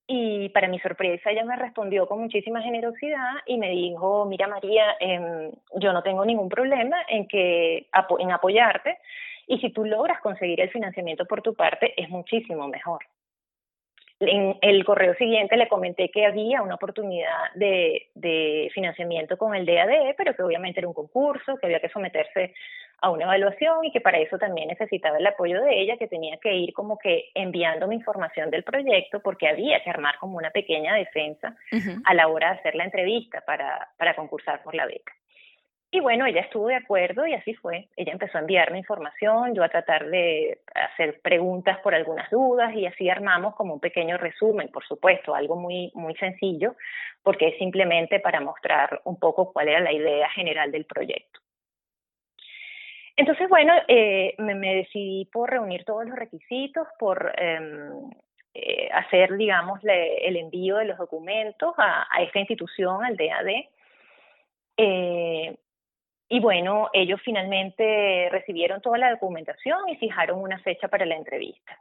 [0.07, 4.96] y para mi sorpresa ella me respondió con muchísima generosidad y me dijo, mira María,
[5.00, 8.98] eh, yo no tengo ningún problema en, que, en apoyarte
[9.50, 13.00] y si tú logras conseguir el financiamiento por tu parte, es muchísimo mejor.
[14.20, 19.66] En el correo siguiente le comenté que había una oportunidad de, de financiamiento con el
[19.66, 22.54] DADE, pero que obviamente era un concurso, que había que someterse
[23.00, 26.36] a una evaluación y que para eso también necesitaba el apoyo de ella, que tenía
[26.36, 30.94] que ir como que enviándome información del proyecto porque había que armar como una pequeña
[30.94, 32.02] defensa uh -huh.
[32.04, 35.12] a la hora de hacer la entrevista para, para concursar por la beca.
[35.92, 37.88] Y bueno, ella estuvo de acuerdo y así fue.
[37.96, 42.87] Ella empezó a enviarme información, yo a tratar de hacer preguntas por algunas dudas y
[42.87, 46.76] así armamos como un pequeño resumen, por supuesto, algo muy, muy sencillo,
[47.24, 51.40] porque es simplemente para mostrar un poco cuál era la idea general del proyecto.
[53.16, 57.59] Entonces, bueno, eh, me, decidí por reunir todos los requisitos, por eh,
[58.55, 63.66] eh, hacer, digamos, el envío de los documentos a, esta institución, al DAD.
[66.32, 71.76] Y bueno, ellos finalmente recibieron toda la documentación y fijaron una fecha para la entrevista.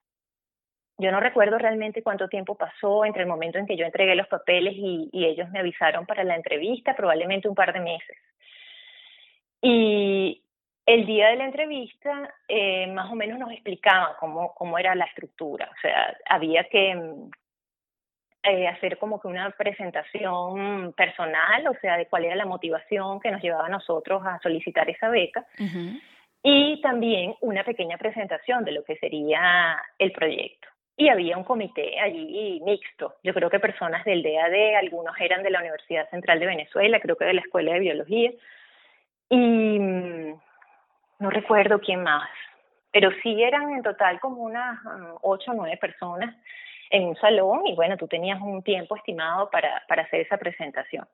[0.97, 4.27] Yo no recuerdo realmente cuánto tiempo pasó entre el momento en que yo entregué los
[4.27, 8.17] papeles y, ellos me avisaron para la entrevista, probablemente un par de meses.
[9.61, 10.43] Y
[10.87, 15.05] el día de la entrevista eh, más o menos nos explicaban cómo, cómo era la
[15.05, 15.69] estructura.
[15.71, 16.99] O sea, había que
[18.43, 23.31] eh, hacer como que una presentación personal, o sea, de cuál era la motivación que
[23.31, 25.45] nos llevaba a nosotros a solicitar esa beca.
[25.59, 26.01] Uh -huh.
[26.41, 30.69] Y también una pequeña presentación de lo que sería el proyecto.
[30.95, 33.15] Y había un comité allí mixto.
[33.23, 37.15] Yo creo que personas del DAD, algunos eran de la Universidad Central de Venezuela, creo
[37.15, 38.31] que de la Escuela de Biología.
[39.29, 42.29] Y no recuerdo quién más,
[42.91, 44.79] pero sí eran en total como unas
[45.21, 46.35] ocho o nueve personas
[46.89, 51.07] en un salón y bueno, tú tenías un tiempo estimado para, para hacer esa presentación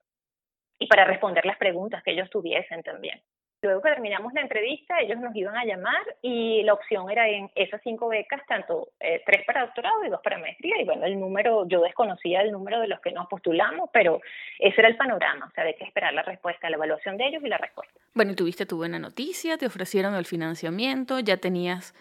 [0.79, 3.21] y para responder las preguntas que ellos tuviesen también.
[3.61, 7.49] Luego que terminamos la entrevista, ellos nos iban a llamar y la opción era en
[7.55, 10.79] esas cinco becas, tanto eh, tres para doctorado y dos para maestría.
[10.79, 14.21] Y bueno, el número, yo desconocía el número de los que nos postulamos, pero
[14.59, 17.43] ese era el panorama, o sea, había que esperar la respuesta, la evaluación de ellos
[17.43, 17.99] y la respuesta.
[18.13, 21.95] Bueno, y tuviste tu buena noticia, te ofrecieron el financiamiento, ya tenías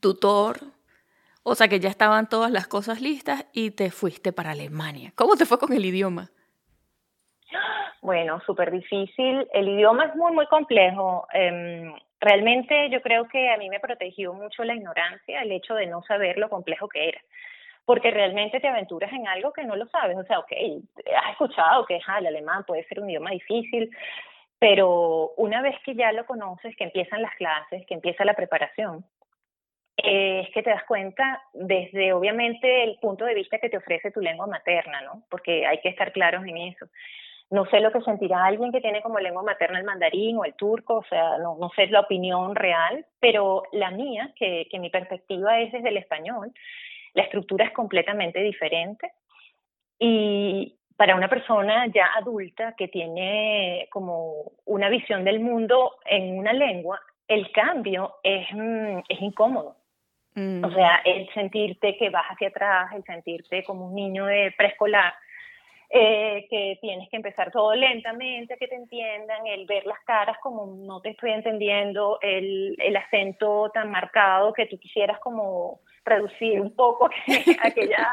[0.00, 0.60] tutor,
[1.42, 5.12] o sea que ya estaban todas las cosas listas y te fuiste para Alemania.
[5.14, 6.30] ¿Cómo te fue con el idioma?
[8.02, 9.46] Bueno, súper difícil.
[9.52, 11.26] El idioma es muy, muy complejo.
[11.32, 15.86] Eh, realmente yo creo que a mí me protegió mucho la ignorancia, el hecho de
[15.86, 17.20] no saber lo complejo que era.
[17.84, 20.16] Porque realmente te aventuras en algo que no lo sabes.
[20.16, 20.52] O sea, ok,
[21.16, 23.90] has escuchado que el alemán puede ser un idioma difícil,
[24.58, 29.04] pero una vez que ya lo conoces, que empiezan las clases, que empieza la preparación,
[29.96, 34.10] eh, es que te das cuenta desde obviamente el punto de vista que te ofrece
[34.10, 35.24] tu lengua materna, ¿no?
[35.30, 36.86] Porque hay que estar claros en eso.
[37.50, 40.54] No sé lo que sentirá alguien que tiene como lengua materna el mandarín o el
[40.54, 45.60] turco, o sea, no, sé la opinión real, pero la mía, que, que mi perspectiva
[45.60, 46.52] es desde el español,
[47.14, 49.10] la estructura es completamente diferente.
[49.98, 56.52] Y para una persona ya adulta que tiene como una visión del mundo en una
[56.52, 58.46] lengua, el cambio es,
[59.08, 59.76] es incómodo.
[60.34, 60.64] Mm.
[60.64, 65.14] O sea, el sentirte que vas hacia atrás, el sentirte como un niño de preescolar,
[65.92, 70.66] eh, que tienes que empezar todo lentamente, que te entiendan, el ver las caras como
[70.66, 76.76] no te estoy entendiendo, el, el acento tan marcado que tú quisieras como reducir un
[76.76, 77.10] poco
[77.62, 78.08] aquella,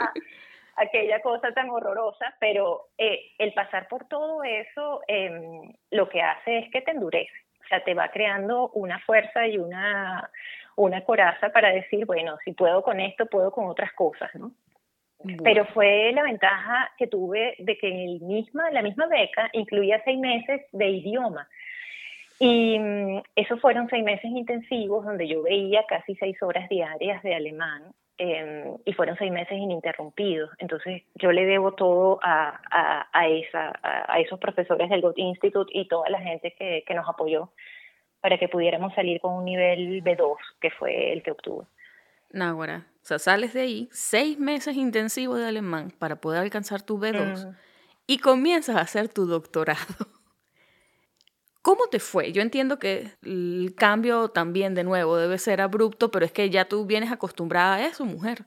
[0.75, 6.57] aquella cosa tan horrorosa, pero eh, el pasar por todo eso em, lo que hace
[6.57, 10.31] es que te endurece, o sea, te va creando una fuerza y una,
[10.77, 14.51] una coraza para decir, bueno, si puedo con esto, puedo con otras cosas, ¿no?
[15.43, 20.01] Pero fue la ventaja que tuve de que en el misma, la misma beca incluía
[20.05, 21.49] seis meses de idioma.
[22.39, 27.33] Y mm, esos fueron seis meses intensivos donde yo veía casi seis horas diarias de
[27.33, 27.83] alemán
[28.19, 30.51] em, y fueron seis meses ininterrumpidos.
[30.59, 32.61] Entonces yo le debo todo a,
[33.11, 37.09] a, esa, a, esos profesores del Goethe Institute y toda la gente que, que nos
[37.09, 37.49] apoyó
[38.21, 41.65] para que pudiéramos salir con un nivel B2, que fue el que obtuve.
[42.31, 46.99] Náguara, o sea, sales de ahí, seis meses intensivos de alemán para poder alcanzar tu
[46.99, 47.55] B2
[48.05, 49.79] y comienzas a hacer tu doctorado.
[51.61, 52.31] ¿Cómo te fue?
[52.31, 56.65] Yo entiendo que el cambio también, de nuevo, debe ser abrupto, pero es que ya
[56.65, 58.45] tú vienes acostumbrada a eso, mujer.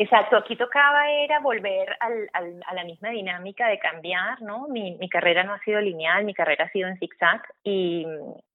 [0.00, 4.68] Exacto, aquí tocaba era volver a la misma dinámica de cambiar, ¿no?
[4.68, 8.06] Mi, carrera no ha sido lineal, mi carrera ha sido en zigzag y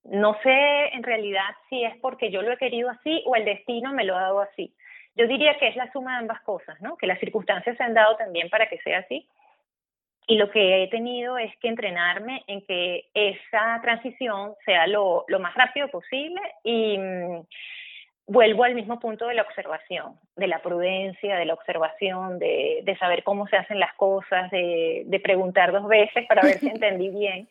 [0.04, 3.92] no sé en realidad si es porque yo lo he querido así o el destino
[3.92, 4.74] me lo ha dado así.
[5.16, 6.96] Yo diría que es la suma de ambas cosas, ¿no?
[6.96, 9.28] Que las circunstancias se han dado también para que sea así.
[10.26, 15.40] Y lo que he tenido es que entrenarme en que esa transición sea lo, lo
[15.40, 16.98] más rápido posible y
[18.26, 22.96] vuelvo al mismo punto de la observación, de la prudencia, de la observación, de, de
[22.96, 27.10] saber cómo se hacen las cosas, de, de, preguntar dos veces para ver si entendí
[27.10, 27.48] bien,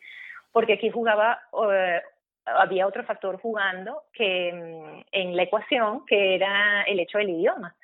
[0.52, 1.40] porque aquí jugaba,
[1.72, 2.02] eh,
[2.44, 7.74] había otro factor jugando que mm, en la ecuación, que era el hecho del idioma.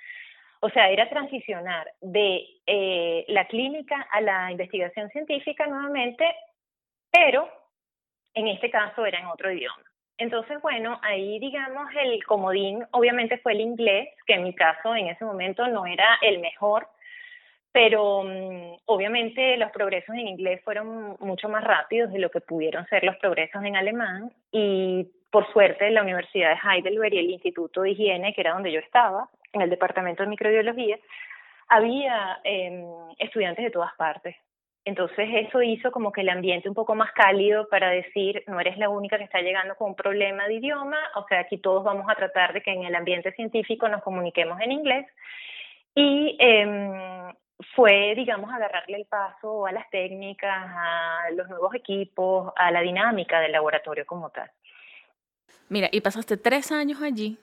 [0.61, 6.25] O sea, era transicionar de eh, la clínica a la investigación científica nuevamente,
[7.11, 7.49] pero
[8.35, 9.90] en este caso era en otro idioma.
[10.21, 15.07] Entonces, bueno, ahí digamos el comodín obviamente fue el inglés, que en mi caso en
[15.07, 16.87] ese momento no era el mejor,
[17.73, 22.87] pero um, obviamente los progresos en inglés fueron mucho más rápidos de lo que pudieron
[22.89, 27.81] ser los progresos en alemán y por suerte la Universidad de Heidelberg y el Instituto
[27.81, 30.99] de Higiene, que era donde yo estaba, en el departamento de microbiología,
[31.69, 32.85] había eh,
[33.19, 34.37] estudiantes de todas partes.
[34.85, 38.79] Entonces eso hizo como que el ambiente un poco más cálido para decir, no eres
[38.79, 42.07] la única que está llegando con un problema de idioma, o sea, aquí todos vamos
[42.09, 45.07] a tratar de que en el ambiente científico nos comuniquemos en inglés.
[45.95, 47.35] Y eh,
[47.75, 53.41] fue, digamos, agarrarle el paso a las técnicas, a los nuevos equipos, a la dinámica
[53.41, 54.51] del laboratorio como tal.
[55.69, 57.39] Mira, y pasaste tres años allí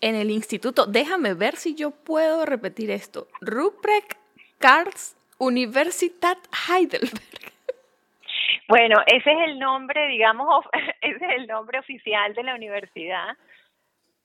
[0.00, 0.86] en el instituto.
[0.86, 3.28] Déjame ver si yo puedo repetir esto.
[3.40, 4.14] Ruprecht
[4.58, 7.20] Karls Universitat Heidelberg.
[8.68, 10.64] Bueno, ese es el nombre, digamos,
[11.00, 13.36] ese es el nombre oficial de la universidad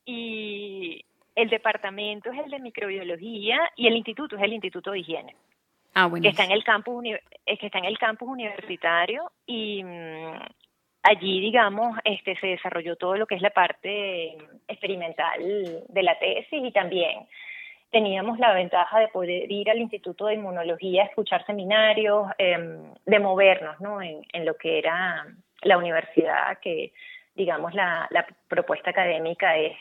[0.05, 1.03] y
[1.35, 5.35] el departamento es el de microbiología y el instituto es el Instituto de Higiene.
[5.95, 6.21] Ah, bueno.
[6.21, 10.39] Que está en el campus que está en el campus universitario y mm,
[11.01, 16.63] allí, digamos, este se desarrolló todo lo que es la parte experimental de la tesis
[16.63, 17.27] y también
[17.91, 23.79] teníamos la ventaja de poder ir al Instituto de Inmunología, escuchar seminarios, em, de movernos
[23.79, 24.01] ¿no?
[24.01, 25.25] en, en, lo que era
[25.61, 26.93] la universidad, que
[27.35, 29.77] digamos la, la propuesta académica es,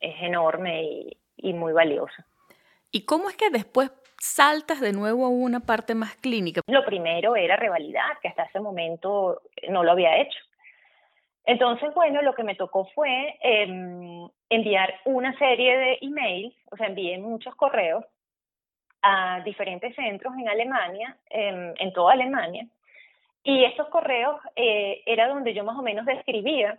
[0.00, 2.24] es enorme y, y muy valiosa.
[2.92, 6.60] ¿Y cómo es que después saltas de nuevo a una parte más clínica?
[6.66, 10.38] Lo primero era revalidar, que hasta ese momento no lo había hecho.
[11.50, 13.66] Entonces, bueno, lo que me tocó fue eh,
[14.48, 18.04] enviar una serie de emails, o sea, envié muchos correos
[19.02, 22.68] a diferentes centros en Alemania, eh, en toda Alemania,
[23.42, 26.78] y estos correos eh, era donde yo más o menos describía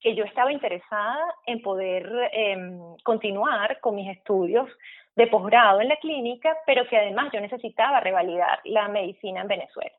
[0.00, 2.58] que yo estaba interesada en poder eh,
[3.04, 4.68] continuar con mis estudios
[5.16, 9.96] de posgrado en la clínica, pero que además yo necesitaba revalidar la medicina en Venezuela.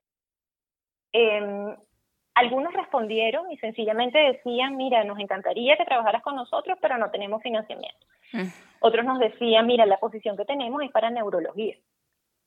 [2.35, 7.41] Algunos respondieron y sencillamente decían, mira, nos encantaría que trabajaras con nosotros, pero no tenemos
[7.41, 8.05] financiamiento.
[8.33, 8.47] Mm.
[8.81, 11.75] Otros nos decían, mira, la posición que tenemos es para neurología.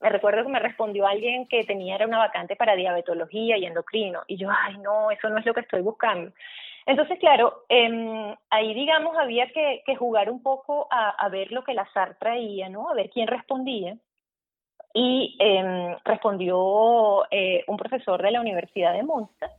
[0.00, 4.20] Me recuerdo que me respondió alguien que tenía era una vacante para diabetología y endocrino.
[4.28, 6.32] Y yo, ay, no, eso no es lo que estoy buscando.
[6.86, 11.64] Entonces, claro, eh, ahí, digamos, había que, que jugar un poco a, a, ver lo
[11.64, 12.88] que el azar traía, ¿no?
[12.88, 13.96] A ver quién respondía.
[14.94, 19.50] Y eh, respondió eh, un profesor de la Universidad de Munster,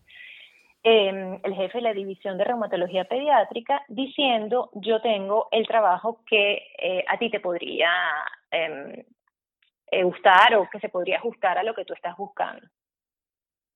[0.84, 6.68] eh, el jefe de la división de reumatología pediátrica, diciendo yo tengo el trabajo que
[6.78, 7.92] eh, a ti te podría
[8.52, 9.06] eh,
[9.92, 12.66] eh, gustar o que se podría ajustar a lo que tú estás buscando.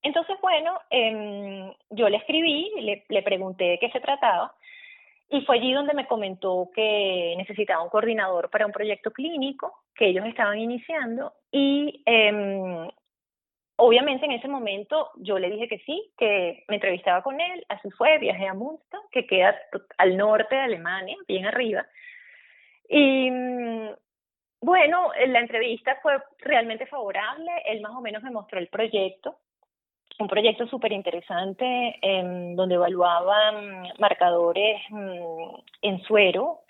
[0.02, 4.54] Entonces, bueno, em, yo le escribí, le, le pregunté de qué se trataba
[5.30, 10.08] y fue allí donde me comentó que necesitaba un coordinador para un proyecto clínico que
[10.08, 12.90] ellos estaban iniciando y eh,
[13.86, 17.90] obviamente en ese momento yo le dije que sí, que me entrevistaba con él, así
[17.92, 19.56] fue, viajé a Münster, que queda
[19.98, 21.86] al norte de Alemania, bien arriba.
[22.88, 23.90] Y mm,
[24.62, 29.38] bueno, la entrevista fue realmente favorable, él más o menos me mostró el proyecto,
[30.20, 32.00] un proyecto súper interesante
[32.56, 36.62] donde evaluaban marcadores mm, en suero,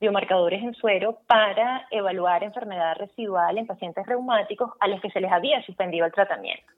[0.00, 5.32] biomarcadores en suero para evaluar enfermedad residual en pacientes reumáticos a los que se les
[5.32, 6.72] había suspendido el tratamiento.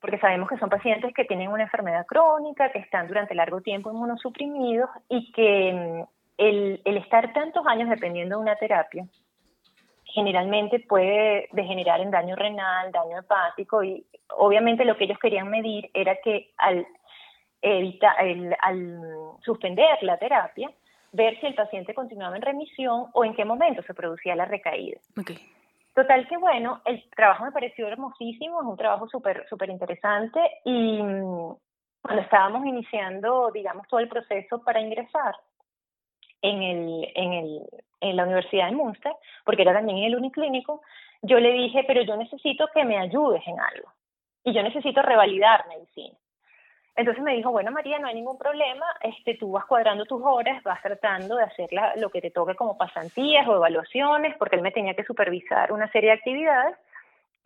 [0.00, 3.90] Porque sabemos que son pacientes que tienen una enfermedad crónica, que están durante largo tiempo
[3.90, 6.02] inmunosuprimidos y que mm,
[6.38, 9.06] el, estar tantos años dependiendo de una terapia
[10.04, 15.90] generalmente puede degenerar en daño renal, daño hepático y obviamente lo que ellos querían medir
[15.92, 16.86] era que al,
[17.60, 18.16] evitar,
[18.60, 19.00] al
[19.42, 20.70] suspender la terapia,
[21.16, 25.00] ver si el paciente continuaba en remisión o en qué momento se producía la recaída.
[25.94, 31.02] Total que bueno, el trabajo me pareció hermosísimo, es un trabajo súper súper interesante y
[31.02, 31.54] mm,
[32.02, 35.34] cuando estábamos iniciando, digamos, todo el proceso para ingresar,
[36.42, 37.62] en, el, en, el,
[38.00, 39.12] en la Universidad de Münster,
[39.44, 40.82] porque era también en el Uniclínico,
[41.22, 43.90] yo le dije, pero yo necesito que me ayudes en algo
[44.44, 46.16] y yo necesito revalidar medicina.
[46.96, 50.62] Entonces me dijo, bueno María, no hay ningún problema, este, tú vas cuadrando tus horas,
[50.62, 54.72] vas tratando de hacer lo que te toque como pasantías o evaluaciones, porque él me
[54.72, 56.76] tenía que supervisar una serie de actividades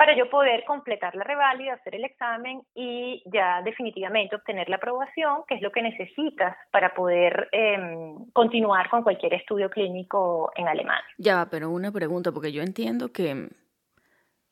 [0.00, 5.42] para yo poder completar la reválida, hacer el examen y ya definitivamente obtener la aprobación,
[5.46, 11.04] que es lo que necesitas para poder em, continuar con cualquier estudio clínico en Alemania.
[11.18, 13.50] Ya, pero una pregunta, porque yo entiendo que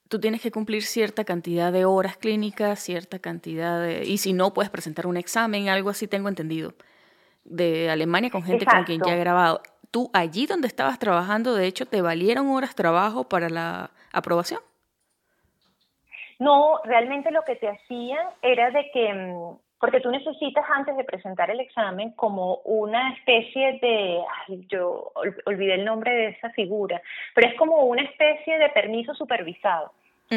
[0.08, 4.04] tú tienes que cumplir cierta cantidad de horas clínicas, cierta cantidad de...
[4.04, 6.74] Y si no, puedes presentar un examen, algo así tengo entendido,
[7.44, 9.62] de Alemania con gente con quien ya he grabado.
[9.90, 14.60] ¿Tú allí donde estabas trabajando, de hecho, te valieron horas trabajo para la aprobación?
[16.38, 21.04] No, realmente lo que te hacían era de que, mm, porque tú necesitas antes de
[21.04, 25.12] presentar el examen como una especie de, ay, yo
[25.44, 27.00] olvidé el nombre de esa figura,
[27.34, 29.92] pero es como una especie de permiso supervisado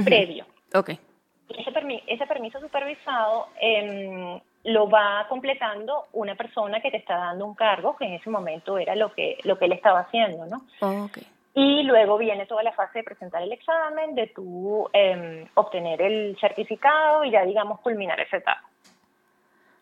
[0.05, 0.45] previo.
[0.73, 0.89] Ok.
[0.89, 7.55] Ese, ese permiso supervisado eh, lo va completando una persona que te está dando un
[7.55, 10.61] cargo, que en ese momento era lo que, lo que él estaba haciendo, ¿no?
[10.81, 11.27] Oh, okay.
[11.53, 16.37] Y luego viene toda la fase de presentar el examen, de tú eh, obtener el
[16.39, 18.70] certificado y ya, digamos, culminar esa etapa.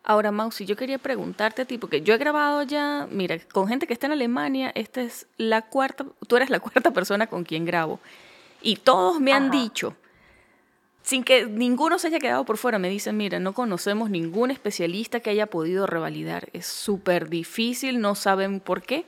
[0.10, 3.86] Ahora, Mausi, yo quería preguntarte a ti, porque yo he grabado ya, mira, con gente
[3.86, 7.64] que está en Alemania, esta es la cuarta, tú eres la cuarta persona con quien
[7.64, 8.00] grabo.
[8.60, 9.96] Y todos me han dicho,
[11.04, 15.20] sin que ninguno se haya quedado por fuera, me dicen, mira, no conocemos ningún especialista
[15.20, 16.50] que haya podido revalidar.
[16.54, 19.06] Es súper difícil, no saben por qué.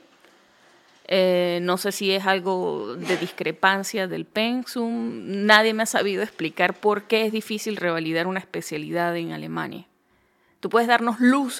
[1.08, 5.46] Eh, no sé si es algo de discrepancia del pensum.
[5.46, 9.84] Nadie me ha sabido explicar por qué es difícil revalidar una especialidad en Alemania.
[10.62, 11.58] ¿Tú puedes darnos luz?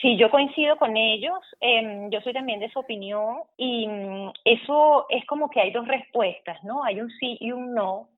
[0.00, 1.38] Sí, yo coincido con ellos.
[1.60, 5.86] Em, yo soy también de su opinión y mm, eso es como que hay dos
[5.86, 6.82] respuestas, ¿no?
[6.82, 8.08] Hay un sí y un no,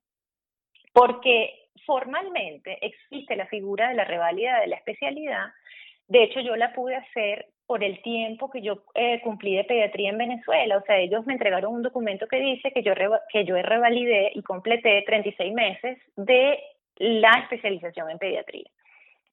[0.95, 5.49] porque formalmente existe la figura de la revalida de la especialidad.
[6.09, 10.09] De hecho, yo la pude hacer por el tiempo que yo eh, cumplí de pediatría
[10.09, 10.79] en Venezuela.
[10.79, 12.95] O sea, ellos me entregaron un documento que dice que yo,
[13.31, 16.59] que yo revalidé y completé 36 meses de
[16.97, 18.71] la especialización en pediatría.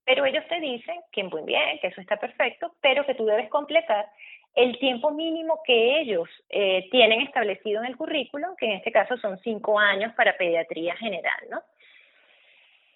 [0.05, 3.49] Pero ellos te dicen que muy bien, que eso está perfecto, pero que tú debes
[3.49, 4.07] completar
[4.55, 9.15] el tiempo mínimo que ellos eh, tienen establecido en el currículum, que en este caso
[9.17, 11.61] son cinco años para pediatría general, ¿no?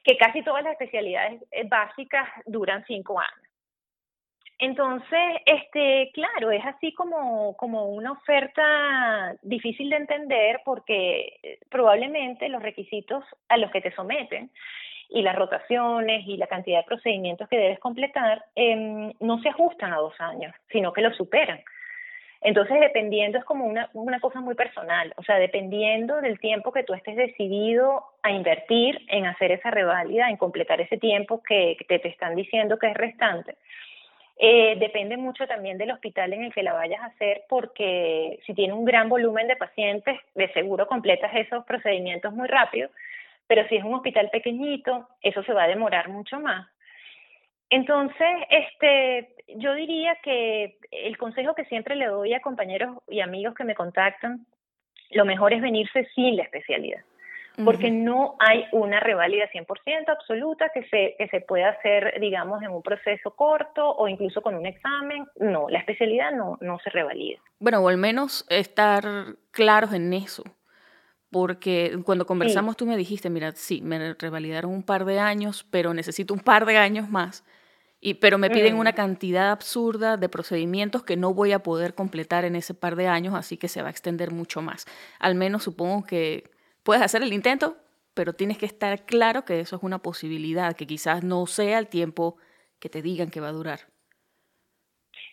[0.04, 3.46] Que casi todas las especialidades eh, básicas duran cinco años.
[4.58, 12.48] Entonces, este, claro, es así como, como una oferta difícil de entender porque eh, probablemente
[12.48, 14.50] los requisitos a los que te someten
[15.10, 19.94] y las rotaciones y la cantidad de procedimientos que debes completar eh, no se ajustan
[19.94, 21.62] a dos años, sino que lo superan.
[22.42, 26.84] Entonces, dependiendo, es como una, una cosa muy personal, o sea, dependiendo del tiempo que
[26.84, 31.98] tú estés decidido a invertir en hacer esa reválida, en completar ese tiempo que, que
[31.98, 33.56] te están diciendo que es restante,
[34.38, 38.54] eh, depende mucho también del hospital en el que la vayas a hacer porque si
[38.54, 42.90] tiene un gran volumen de pacientes, de seguro completas esos procedimientos muy rápido,
[43.48, 46.68] pero si es un hospital pequeñito, eso se va a demorar mucho más.
[47.70, 53.56] Entonces, este, yo diría que el consejo que siempre le doy a compañeros y amigos
[53.56, 54.46] que me contactan,
[55.12, 57.02] lo mejor es venirse sin la especialidad.
[57.64, 62.70] porque no hay una reválida 100% absoluta que se, que se pueda hacer, digamos, en
[62.70, 65.26] un proceso corto o incluso con un examen.
[65.38, 67.40] No, la especialidad no, no se revalida.
[67.60, 69.06] Bueno, o al menos estar
[69.52, 70.44] claros en eso.
[71.36, 75.94] Porque cuando conversamos tú me dijiste, mira, sí, me revalidaron un par de años, pero
[75.94, 77.44] necesito un par de años más.
[78.00, 82.46] Y, pero me piden una cantidad absurda de procedimientos que no voy a poder completar
[82.46, 84.86] en ese par de años, así que se va a extender mucho más.
[85.20, 86.52] Al menos supongo que
[86.84, 87.76] puedes hacer el intento,
[88.14, 91.90] pero tienes que estar claro que eso es una posibilidad, que quizás no sea el
[91.90, 92.38] tiempo
[92.80, 93.88] que te digan que va a durar.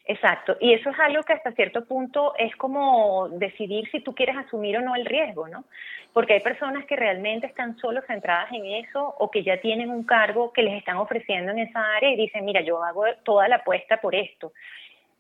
[0.04, 4.36] Exacto, y eso es algo que hasta cierto punto es como decidir si tú quieres
[4.36, 5.64] asumir o no el riesgo, ¿no?
[6.12, 10.02] Porque hay personas que realmente están solo centradas en eso o que ya tienen un
[10.02, 13.56] cargo que les están ofreciendo en esa área y dicen, mira, yo hago toda la
[13.56, 14.52] apuesta por esto.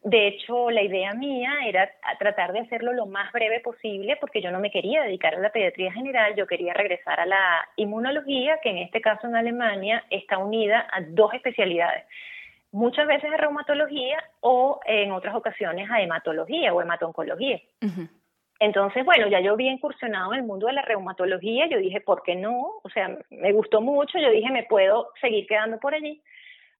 [0.02, 4.50] De hecho, la idea mía era tratar de hacerlo lo más breve posible porque yo
[4.50, 8.70] no me quería dedicar a la pediatría general, yo quería regresar a la inmunología, que
[8.70, 12.04] en este caso en Alemania está unida a dos especialidades
[12.72, 17.60] muchas veces a reumatología o en otras ocasiones a hematología o hematoncología.
[18.58, 22.22] Entonces, bueno, ya yo había incursionado en el mundo de la reumatología, yo dije, ¿por
[22.22, 22.80] qué no?
[22.82, 26.22] O sea, me gustó mucho, yo dije, me puedo seguir quedando por allí.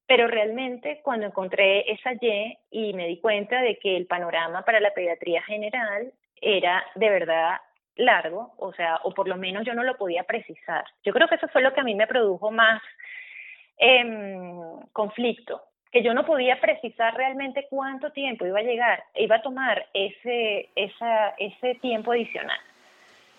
[0.07, 4.81] Pero realmente cuando encontré esa Y y me di cuenta de que el panorama para
[4.81, 7.57] la pediatría general era de verdad
[7.97, 10.85] largo, o sea, o por lo menos yo no lo podía precisar.
[11.05, 12.81] Yo creo que eso fue lo que a mí me produjo más
[13.79, 14.05] eh,
[14.93, 15.63] conflicto,
[15.93, 20.71] que yo no podía precisar realmente cuánto tiempo iba a llegar, iba a tomar ese,
[20.75, 22.59] esa, ese tiempo adicional.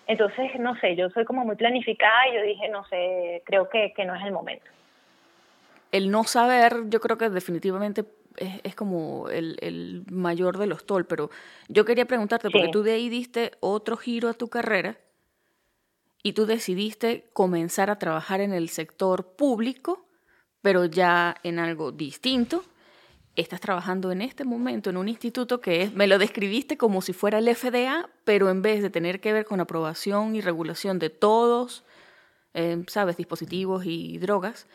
[0.06, 3.92] Entonces, no sé, yo soy como muy planificada y yo dije, no sé, creo que,
[3.96, 4.66] que no es el momento.
[5.92, 8.06] El no saber, yo creo que definitivamente
[8.38, 11.32] es, es como el, el, mayor de los tol, pero
[11.70, 14.98] yo quería preguntarte, porque tú de ahí diste otro giro a tu carrera
[16.22, 20.06] y tú decidiste comenzar a trabajar en el sector público
[20.64, 22.64] pero ya en algo distinto.
[23.36, 27.14] Estás trabajando en este momento en un instituto que es, me lo describiste como si
[27.14, 31.10] fuera el FDA, pero en vez de tener que ver con aprobación y regulación de
[31.10, 31.84] todos,
[32.54, 34.68] eh, sabes, dispositivos y drogas,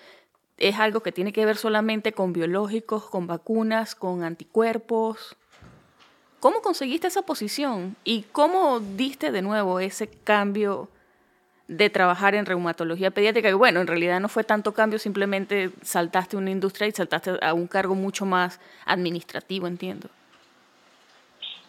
[0.59, 5.37] es algo que tiene que ver solamente con biológicos, con vacunas, con anticuerpos.
[6.39, 10.91] ¿Cómo conseguiste esa posición y cómo diste de nuevo ese cambio
[11.69, 16.37] de trabajar en reumatología pediátrica, y bueno, en realidad no fue tanto cambio, simplemente saltaste
[16.39, 20.09] una industria y saltaste a un cargo mucho más administrativo, entiendo.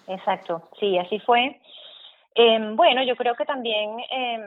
[0.07, 1.59] Exacto, sí, así fue.
[2.33, 4.41] Em, bueno, yo creo que también em,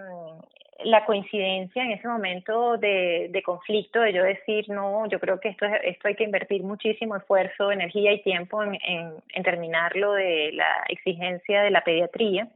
[0.85, 5.67] la coincidencia en ese momento de, conflicto, de yo decir, no, yo creo que esto,
[5.67, 10.85] esto hay que invertir muchísimo esfuerzo, energía y tiempo en, en, en terminarlo de la
[10.89, 12.49] exigencia de la pediatría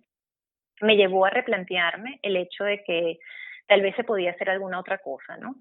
[0.81, 3.19] me llevó a replantearme el hecho de que
[3.67, 5.57] tal vez se podía hacer alguna otra cosa, ¿no?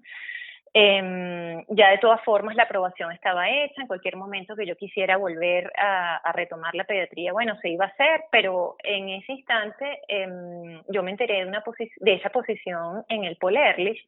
[0.78, 5.16] Eh, ya de todas formas la aprobación estaba hecha, en cualquier momento que yo quisiera
[5.16, 10.82] volver a, retomar la pediatría, bueno, se iba a hacer, pero en ese instante eh,
[10.88, 11.64] yo me enteré de, una
[12.00, 14.04] de esa posición en el Paul Ehrlich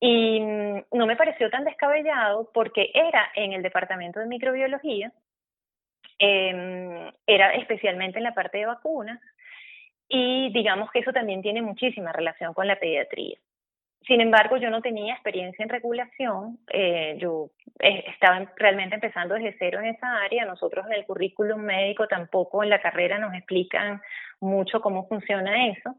[0.00, 5.12] y mm, no me pareció tan descabellado porque era en el departamento de microbiología,
[6.18, 9.20] eh, era especialmente en la parte de vacunas,
[10.12, 13.38] y digamos que eso también tiene muchísima relación con la pediatría.
[14.06, 19.56] Sin embargo, yo no tenía experiencia en regulación, eh, yo eh, estaba realmente empezando desde
[19.58, 24.02] cero en esa área, nosotros en el currículum médico tampoco en la carrera nos explican
[24.40, 25.96] mucho cómo funciona eso.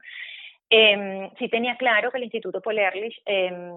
[0.69, 3.71] Eh, sí tenía claro que el Instituto Polerlich, em,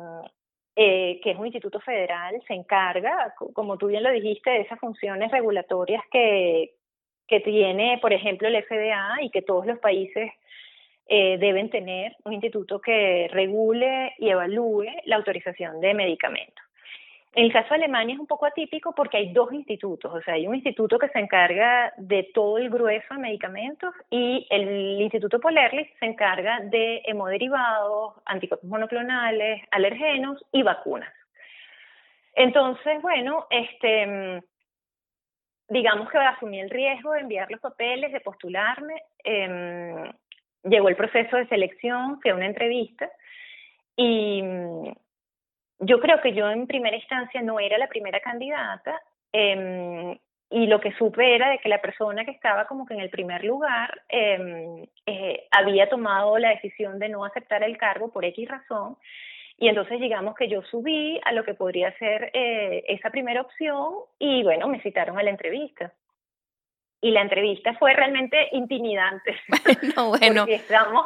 [0.74, 4.78] eh, que es un instituto federal, se encarga, como tú bien lo dijiste, de esas
[4.78, 6.74] funciones regulatorias que,
[7.26, 10.30] que tiene, por ejemplo, el FDA y que todos los países
[11.08, 16.64] eh, deben tener un instituto que regule y evalúe la autorización de medicamentos.
[17.36, 20.34] En el caso de Alemania es un poco atípico porque hay dos institutos, o sea,
[20.34, 25.38] hay un instituto que se encarga de todo el grueso de medicamentos y el Instituto
[25.38, 31.12] Polerlis se encarga de hemoderivados, anticuerpos monoclonales, alergenos y vacunas.
[32.34, 34.42] Entonces, bueno, este
[35.68, 39.02] digamos que asumí el riesgo de enviar los papeles, de postularme.
[39.24, 40.10] Eh,
[40.64, 43.10] llegó el proceso de selección, fue una entrevista,
[43.96, 44.92] y mm,
[45.80, 49.00] yo creo que yo en primera instancia no era la primera candidata,
[49.32, 53.00] eh, y lo que supe era de que la persona que estaba como que en
[53.00, 58.24] el primer lugar em, eh, había tomado la decisión de no aceptar el cargo por
[58.24, 58.96] X razón,
[59.58, 63.94] y entonces digamos que yo subí a lo que podría ser eh, esa primera opción
[64.18, 65.92] y bueno, me citaron a la entrevista.
[67.00, 69.36] Y la entrevista fue realmente intimidante.
[69.96, 70.42] No, bueno.
[70.42, 71.04] Porque estamos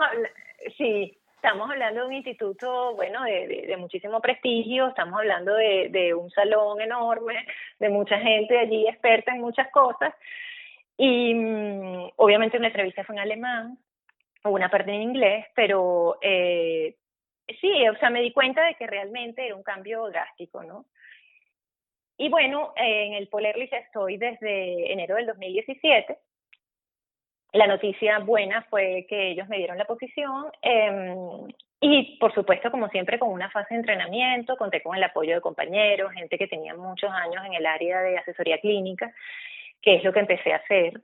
[0.76, 1.16] sí.
[1.42, 6.30] Estamos hablando de un instituto, bueno, de, de, muchísimo prestigio, estamos hablando de, de, un
[6.30, 7.46] salón enorme,
[7.78, 10.12] de mucha gente allí experta en muchas cosas.
[10.98, 13.78] Y mm, obviamente una entrevista fue en alemán,
[14.44, 16.96] una parte en inglés, pero eh,
[17.60, 20.86] sí, o sea, me di cuenta de que realmente era un cambio drástico, ¿no?
[22.16, 26.18] Y bueno, en el Polerlis estoy desde enero del 2017
[27.52, 31.16] la noticia buena fue que ellos me dieron la posición eh,
[31.80, 35.40] y por supuesto, como siempre, con una fase de entrenamiento, conté con el apoyo de
[35.40, 39.12] compañeros, gente que tenía muchos años en el área de asesoría clínica,
[39.80, 41.00] que es lo que empecé a hacer.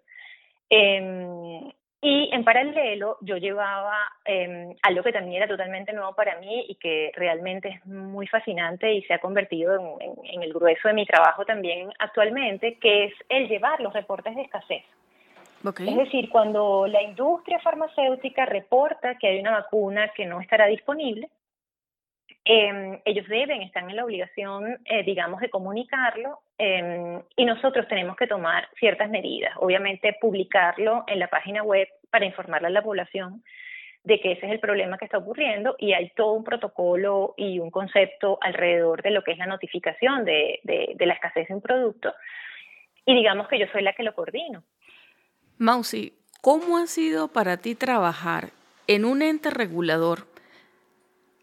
[0.68, 6.66] Eh, y en paralelo yo llevaba eh, algo que también era totalmente nuevo para mí
[6.68, 10.94] y que realmente es muy fascinante y se ha convertido en, en el grueso de
[10.94, 14.84] mi trabajo también actualmente, que es el llevar los reportes de escasez.
[15.66, 21.28] Es decir, cuando la industria farmacéutica reporta que hay una vacuna que no estará disponible,
[22.44, 28.16] eh, ellos deben, están en la obligación, eh, digamos, de comunicarlo eh, y nosotros tenemos
[28.16, 29.52] que tomar ciertas medidas.
[29.58, 33.42] Obviamente, publicarlo en la página web para informarle a la población
[34.04, 37.58] de que ese es el problema que está ocurriendo y hay todo un protocolo y
[37.58, 41.54] un concepto alrededor de lo que es la notificación de, de, de la escasez de
[41.54, 42.14] un producto.
[43.04, 44.62] Y digamos que yo soy la que lo coordino.
[45.58, 48.50] Mausi, ¿cómo ha sido para ti trabajar
[48.86, 50.26] en un ente regulador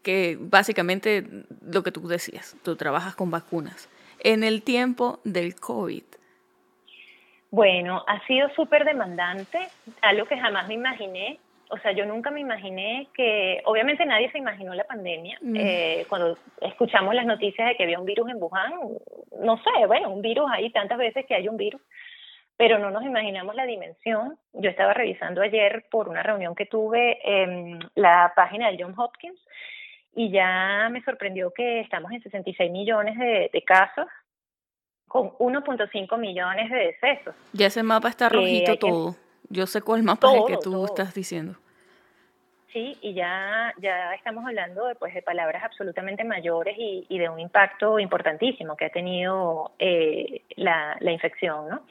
[0.02, 1.24] que básicamente
[1.62, 3.88] lo que tú decías, tú trabajas con vacunas,
[4.24, 6.02] en el tiempo del COVID?
[7.50, 9.68] Bueno, ha sido súper demandante,
[10.02, 11.38] algo que jamás me imaginé.
[11.70, 15.38] O sea, yo nunca me imaginé que, obviamente nadie se imaginó la pandemia.
[15.40, 15.56] Mm.
[15.56, 18.72] Eh, cuando escuchamos las noticias de que había un virus en Wuhan,
[19.40, 21.80] no sé, bueno, un virus ahí tantas veces que hay un virus
[22.56, 24.38] pero no nos imaginamos la dimensión.
[24.52, 29.40] Yo estaba revisando ayer por una reunión que tuve en la página del John Hopkins
[30.14, 34.06] y ya me sorprendió que estamos en 66 millones de, casos
[35.08, 37.34] con 1.5 millones de decesos.
[37.52, 39.16] Ya ese mapa está rojito todo.
[39.48, 41.56] Yo sé cuál mapa es el que tú estás diciendo.
[42.72, 47.28] Sí, y ya, ya estamos hablando de, pues, de palabras absolutamente mayores y, y de
[47.28, 51.82] un impacto importantísimo que ha tenido eh, la, la infección, ¿no?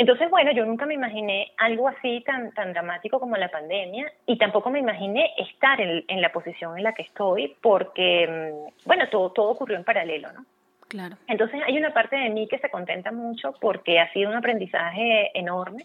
[0.00, 4.38] Entonces, bueno, yo nunca me imaginé algo así tan, tan dramático como la pandemia y
[4.38, 9.06] tampoco me imaginé estar en, en la posición en la que estoy porque, mm, bueno,
[9.10, 10.46] todo, todo ocurrió en paralelo, ¿no?
[10.88, 11.16] Claro.
[11.28, 15.38] Entonces hay una parte de mí que se contenta mucho porque ha sido un aprendizaje
[15.38, 15.84] enorme.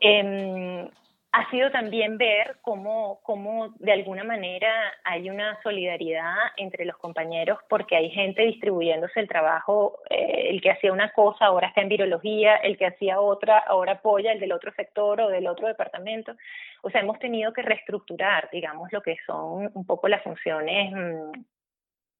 [0.00, 0.90] Eh,
[1.32, 4.70] ha sido también ver cómo, cómo de alguna manera
[5.02, 10.70] hay una solidaridad entre los compañeros porque hay gente distribuyéndose el trabajo, eh, el que
[10.70, 14.52] hacía una cosa ahora está en virología, el que hacía otra ahora apoya el del
[14.52, 16.36] otro sector o del otro departamento.
[16.82, 21.32] O sea, hemos tenido que reestructurar, digamos, lo que son un poco las funciones mm,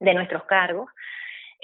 [0.00, 0.88] de nuestros cargos.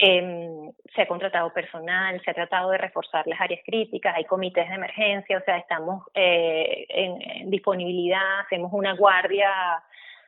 [0.00, 4.68] Eh, se ha contratado personal, se ha tratado de reforzar las áreas críticas, hay comités
[4.68, 9.50] de emergencia, o sea, estamos eh, en, disponibilidad, hacemos una guardia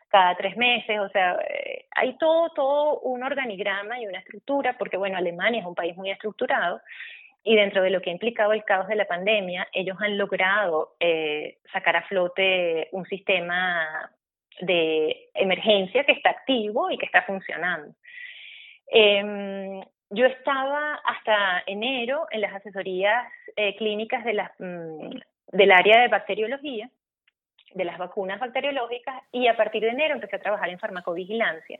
[0.09, 4.97] cada tres meses, o sea, eh, hay todo, todo un organigrama y una estructura, porque
[4.97, 6.81] bueno, Alemania es un país muy estructurado,
[7.45, 10.97] y dentro de lo que ha implicado el caos de la pandemia, ellos han logrado
[10.99, 14.11] eh, sacar a flote un sistema
[14.61, 17.95] de emergencia que está activo y que está funcionando.
[18.91, 19.81] Eh,
[20.11, 23.27] yo estaba hasta enero en las asesorías
[23.57, 25.19] eh, clínicas de las, mm,
[25.53, 26.91] del área de bacteriología,
[27.75, 31.79] de las vacunas bacteriológicas, y a partir de enero empecé a trabajar en farmacovigilancia.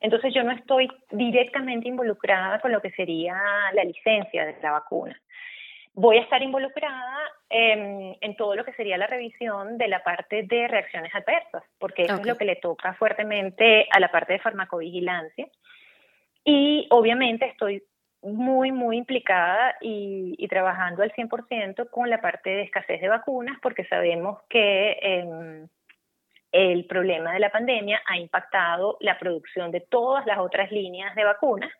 [0.00, 3.40] Entonces yo no estoy directamente involucrada con lo que sería
[3.72, 5.18] la licencia de la vacuna.
[5.94, 10.42] Voy a estar involucrada en, en todo lo que sería la revisión de la parte
[10.42, 14.38] de reacciones adversas, porque eso es lo que le toca fuertemente a la parte de
[14.40, 15.46] farmacovigilancia.
[16.44, 17.82] Y obviamente estoy
[18.22, 23.84] muy, muy implicada y, trabajando al 100% con la parte de escasez de vacunas porque
[23.84, 25.66] sabemos que eh,
[26.52, 31.24] el problema de la pandemia ha impactado la producción de todas las otras líneas de
[31.24, 31.70] vacunas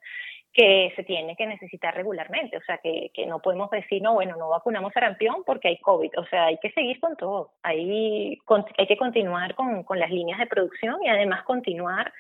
[0.53, 2.57] que se tiene que necesitar regularmente.
[2.57, 6.11] O sea, que, que no podemos decir, no, bueno, no vacunamos sarampión porque hay COVID.
[6.19, 7.53] O sea, hay que seguir con todo.
[7.63, 8.39] Hay,
[8.79, 12.13] hay que continuar con, con las líneas de producción y además continuar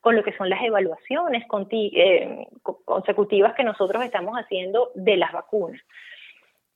[0.00, 2.46] con lo que son las evaluaciones eh,
[2.84, 5.80] consecutivas que nosotros estamos haciendo de las vacunas.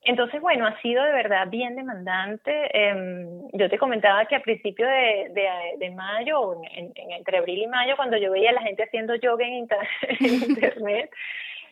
[0.06, 2.52] Entonces, bueno, ha sido de verdad bien demandante.
[2.74, 5.30] Em, yo te comentaba que a principios de,
[5.78, 9.66] de, mayo, entre abril y mayo, cuando yo veía a la gente haciendo yoga en,
[10.20, 11.10] internet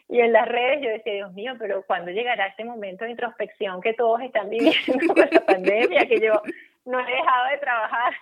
[0.09, 3.83] y en las redes, yo decía, Dios mío, pero ¿cuándo llegará ese momento de introspección
[3.83, 6.07] que todos están viviendo con la pandemia?
[6.07, 6.41] Que yo
[6.87, 8.15] no he dejado de trabajar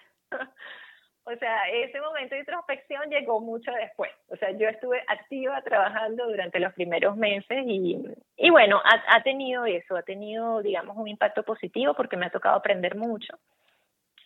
[1.33, 4.11] O sea, ese momento de introspección llegó mucho después.
[4.29, 8.03] O sea, yo estuve activa trabajando durante los primeros meses y,
[8.37, 12.31] y bueno, ha, ha tenido eso, ha tenido, digamos, un impacto positivo porque me ha
[12.31, 13.39] tocado aprender mucho,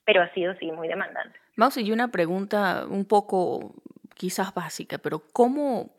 [0.05, 1.39] pero ha sido, sí, muy demandante.
[1.57, 3.75] Vamos, y una pregunta un poco
[4.15, 5.95] quizás básica, pero ¿cómo,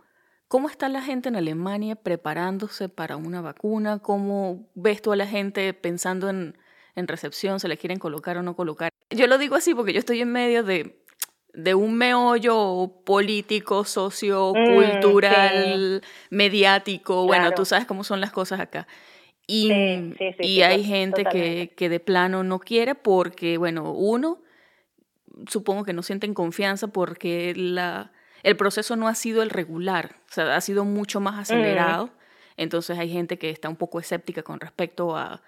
[0.48, 4.00] ¿cómo está la gente en Alemania preparándose para una vacuna?
[4.00, 6.58] ¿Cómo ves tú a la gente pensando en,
[6.96, 8.90] en recepción, se le quieren colocar o no colocar?
[9.10, 11.00] Yo lo digo así porque yo estoy en medio de,
[11.54, 17.26] de un meollo político, sociocultural, mediático.
[17.26, 18.88] Bueno, tú sabes cómo son las cosas acá.
[19.48, 19.72] Y,
[20.40, 24.42] y hay gente que, que, de plano no quiere porque, bueno, uno,
[25.48, 30.34] supongo que no sienten confianza porque la, el proceso no ha sido el regular, o
[30.34, 32.10] sea, ha sido mucho más acelerado.
[32.58, 35.44] Entonces hay gente que está un poco escéptica con respecto a,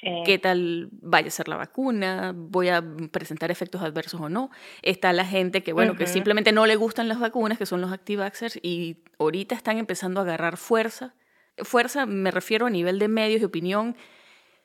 [0.00, 4.50] qué tal vaya a ser la vacuna, voy a presentar efectos adversos o no.
[4.82, 7.90] Está la gente que, bueno, que simplemente no le gustan las vacunas, que son los
[7.90, 11.14] anti-vaxxers, y ahorita están empezando a agarrar fuerza.
[11.58, 13.96] Fuerza me refiero a nivel de medios de opinión.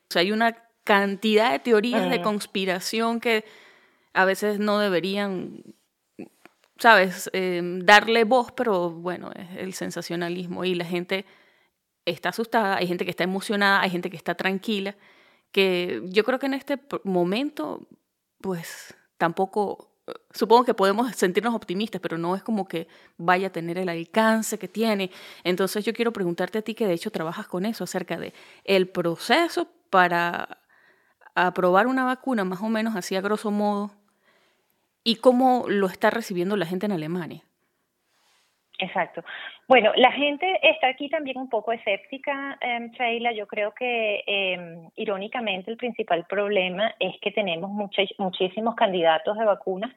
[0.03, 3.45] O sea, hay una cantidad de teorías de conspiración que
[4.13, 5.63] a veces no deberían,
[6.77, 11.25] sabes, em, darle voz, pero bueno, es el sensacionalismo y la gente
[12.05, 14.95] está asustada, hay gente que está emocionada, hay gente que está tranquila
[15.53, 17.87] que yo creo que en este momento,
[18.41, 19.95] pues tampoco,
[20.31, 22.87] supongo que podemos sentirnos optimistas, pero no es como que
[23.17, 25.11] vaya a tener el alcance que tiene.
[25.45, 28.33] Entonces yo quiero preguntarte a ti que de hecho trabajas con eso, acerca de
[28.65, 30.57] el proceso para
[31.35, 33.91] aprobar una vacuna, más o menos así a grosso modo,
[35.03, 37.43] y cómo lo está recibiendo la gente en Alemania.
[38.79, 39.23] Exacto.
[39.67, 43.31] Bueno, la gente está aquí también un poco escéptica, eh, Sheila.
[43.31, 47.69] Yo creo que, eh, irónicamente, el principal problema es que tenemos
[48.17, 49.91] muchísimos candidatos de vacunas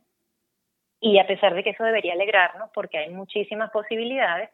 [1.01, 4.51] y a pesar de que eso debería alegrarnos porque hay muchísimas posibilidades,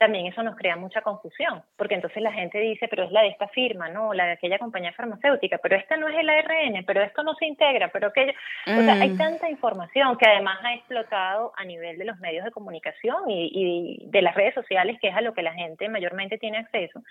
[0.00, 3.28] también eso nos crea mucha confusión, porque entonces la gente dice, pero es la de
[3.28, 4.14] esta firma, ¿no?
[4.14, 7.44] La de aquella compañía farmacéutica, pero esta no es el ARN, pero esto no se
[7.44, 8.32] integra, pero aquello...
[8.66, 9.18] O sea, hay mm.
[9.18, 14.06] tanta información que además ha explotado a nivel de los medios de comunicación y, y
[14.06, 17.02] de las redes sociales, que es a lo que la gente mayormente tiene acceso,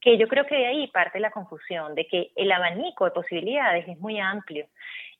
[0.00, 3.88] que yo creo que de ahí parte la confusión, de que el abanico de posibilidades
[3.88, 4.68] es muy amplio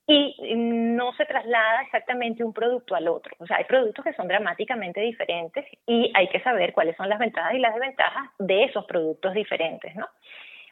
[0.07, 3.35] y no se traslada exactamente un producto al otro.
[3.39, 7.19] O sea, hay productos que son dramáticamente diferentes y hay que saber cuáles son las
[7.19, 10.09] ventajas y las desventajas de esos productos diferentes, ¿no?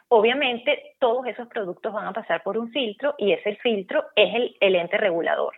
[0.08, 4.74] Obviamente, todos esos productos van a pasar por un filtro y ese filtro es el,
[4.74, 5.54] ente regulador,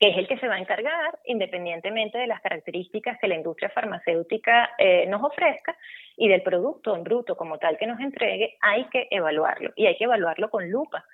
[0.00, 3.70] que es el que se va a encargar, independientemente de las características que la industria
[3.70, 5.76] farmacéutica eh, nos ofrezca
[6.16, 9.96] y del producto en bruto como tal que nos entregue, hay que evaluarlo y hay
[9.96, 11.04] que evaluarlo con lupa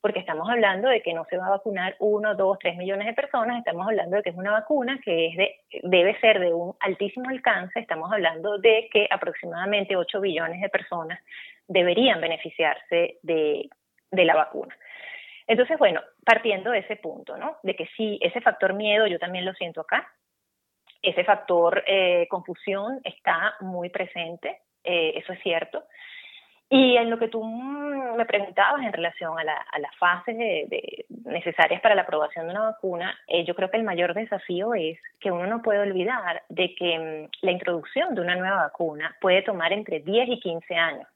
[0.00, 3.12] porque estamos hablando de que no se va a vacunar uno, dos, tres millones de
[3.12, 7.80] personas, estamos hablando de que es una vacuna que debe ser de un altísimo alcance,
[7.80, 11.20] estamos hablando de que aproximadamente 8 billones de personas
[11.68, 13.68] deberían beneficiarse de,
[14.10, 14.74] de la vacuna.
[15.46, 17.56] Entonces, bueno, partiendo de ese punto, ¿no?
[17.62, 20.08] De que sí, ese factor miedo yo también lo siento acá,
[21.02, 25.84] ese factor eh, confusión está muy presente, eh, eso es cierto.
[26.72, 31.96] Y en lo que tú me preguntabas en relación a, las fases de, necesarias para
[31.96, 35.48] la aprobación de una vacuna, eh, yo creo que el mayor desafío es que uno
[35.48, 39.98] no puede olvidar de que mm, la introducción de una nueva vacuna puede tomar entre
[39.98, 41.08] 10 y 15 años.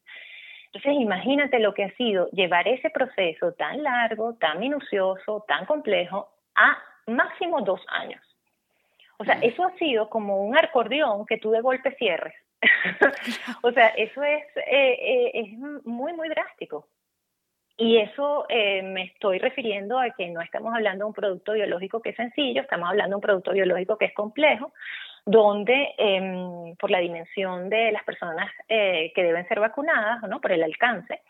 [0.73, 6.31] Entonces, imagínate lo que ha sido llevar ese proceso tan largo, tan minucioso, tan complejo,
[6.57, 6.77] a
[7.07, 8.21] máximo dos años.
[9.19, 12.35] O sea, eso ha sido como un acordeón que tú de golpe cierres
[13.63, 16.89] o sea, eso es, eh, eh, es muy, muy drástico.
[17.77, 22.01] Y eso eh, me estoy refiriendo a que no estamos hablando de un producto biológico
[22.01, 24.73] que es sencillo, estamos hablando de un producto biológico que es complejo,
[25.27, 30.41] donde em, por la dimensión de las personas que deben ser vacunadas, ¿no?
[30.41, 31.21] por el alcance,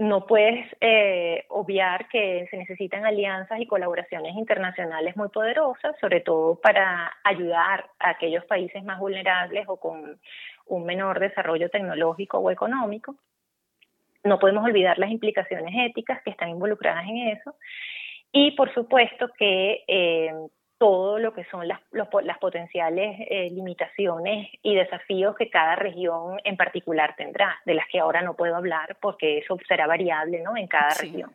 [0.00, 6.58] no puedes eh, obviar que se necesitan alianzas y colaboraciones internacionales muy poderosas, sobre todo
[6.58, 10.18] para ayudar a aquellos países más vulnerables o con
[10.64, 13.16] un menor desarrollo tecnológico o económico.
[14.24, 17.54] No podemos olvidar las implicaciones éticas que están involucradas en eso.
[18.32, 20.32] Y por supuesto que eh,
[20.80, 26.56] todo lo que son las, las potenciales eh, limitaciones y desafíos que cada región en
[26.56, 30.56] particular tendrá, de las que ahora no puedo hablar porque eso será variable ¿no?
[30.56, 31.34] en cada región.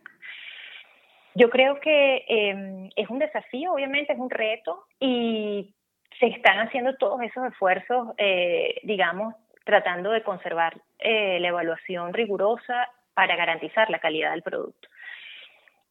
[1.36, 5.76] Yo creo que em, es un desafío, obviamente es un reto y
[6.20, 12.90] se están haciendo todos esos esfuerzos, eh, digamos, tratando de conservar eh, la evaluación rigurosa
[13.14, 14.90] para garantizar la calidad del producto.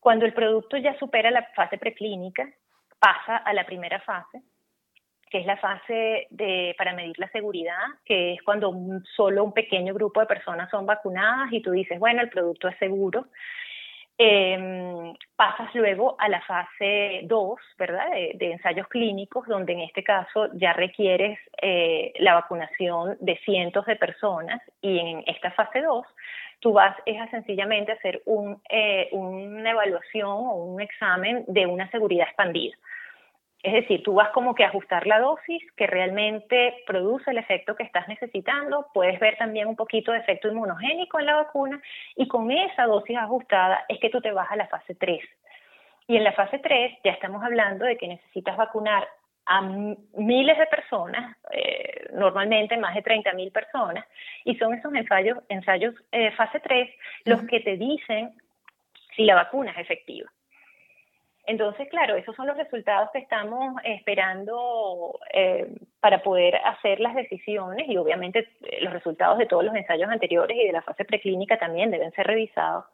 [0.00, 2.48] Cuando el producto ya supera la fase preclínica,
[3.04, 4.40] pasa a la primera fase,
[5.30, 8.72] que es la fase de, para medir la seguridad, que es cuando
[9.14, 12.78] solo un pequeño grupo de personas son vacunadas y tú dices, bueno, el producto es
[12.78, 13.26] seguro.
[14.16, 18.10] Eh, pasas luego a la fase 2, ¿verdad?
[18.10, 23.96] De, ensayos clínicos, donde en este caso ya requieres eh, la vacunación de cientos de
[23.96, 26.06] personas y en esta fase 2
[26.60, 31.90] tú vas es a sencillamente hacer un, eh, una evaluación o un examen de una
[31.90, 32.74] seguridad expandida.
[33.64, 37.74] Es decir, tú vas como que a ajustar la dosis que realmente produce el efecto
[37.74, 38.88] que estás necesitando.
[38.92, 41.80] Puedes ver también un poquito de efecto inmunogénico en la vacuna
[42.14, 45.18] y con esa dosis ajustada es que tú te vas a la fase 3.
[46.08, 49.08] Y en la fase 3 ya estamos hablando de que necesitas vacunar
[49.46, 54.04] a miles de personas, eh, normalmente más de 30 mil personas,
[54.44, 56.90] y son esos ensayos, ensayos eh, fase 3
[57.24, 58.34] los que te dicen
[59.16, 60.30] si la vacuna es efectiva.
[61.46, 65.66] Entonces, claro, esos son los resultados que estamos esperando eh,
[66.00, 70.56] para poder hacer las decisiones y obviamente eh, los resultados de todos los ensayos anteriores
[70.56, 72.86] y de la fase preclínica también deben ser revisados.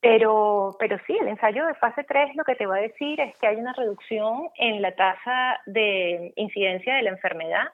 [0.00, 3.36] Pero, pero sí, el ensayo de fase 3 lo que te va a decir es
[3.36, 7.68] que hay una reducción en la tasa de incidencia de la enfermedad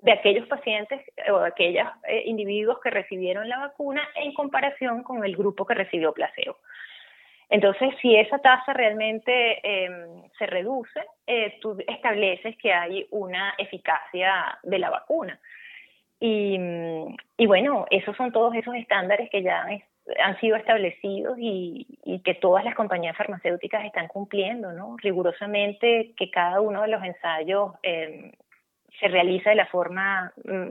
[0.00, 1.00] de aquellos pacientes
[1.32, 5.74] o de aquellos eh, individuos que recibieron la vacuna en comparación con el grupo que
[5.74, 6.58] recibió placebo.
[7.52, 14.58] Entonces, si esa tasa realmente em, se reduce, eh, tú estableces que hay una eficacia
[14.62, 15.38] de la vacuna.
[16.18, 16.56] Y,
[17.46, 19.66] bueno, esos son todos esos estándares que ya
[20.22, 21.86] han sido establecidos y,
[22.24, 24.96] que todas las compañías farmacéuticas están cumpliendo, ¿no?
[24.96, 28.32] Rigurosamente que cada uno de los ensayos em,
[28.98, 30.68] se realiza de la forma mm,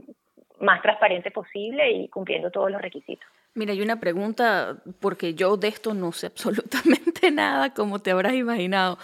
[0.64, 3.28] más transparente posible y cumpliendo todos los requisitos.
[3.54, 8.34] Mira, hay una pregunta, porque yo de esto no sé absolutamente nada, como te habrás
[8.34, 8.98] imaginado.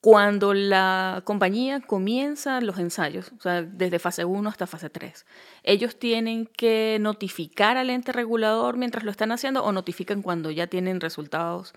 [0.00, 5.24] Cuando la compañía comienza los ensayos, o sea, desde fase 1 hasta fase 3,
[5.62, 10.66] ¿ellos tienen que notificar al ente regulador mientras lo están haciendo o notifican cuando ya
[10.66, 11.72] tienen resultados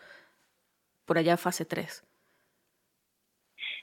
[1.06, 2.04] por allá fase 3?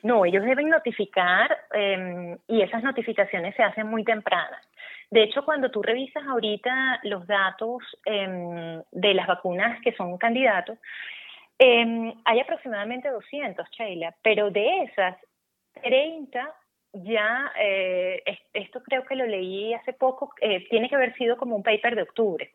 [0.03, 4.67] No, ellos deben notificar em, y esas notificaciones se hacen muy tempranas.
[5.13, 10.79] De hecho, cuando tú revisas ahorita los datos em, de las vacunas que son candidatos,
[11.59, 15.19] em, hay aproximadamente 200, Sheila, pero de esas,
[15.83, 16.55] 30
[16.95, 18.23] ya, eh,
[18.55, 21.95] esto creo que lo leí hace poco, eh, tiene que haber sido como un paper
[21.95, 22.51] de octubre.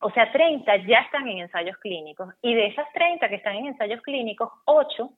[0.00, 3.66] O sea, 30 ya están en ensayos clínicos y de esas 30 que están en
[3.66, 5.08] ensayos clínicos, 8,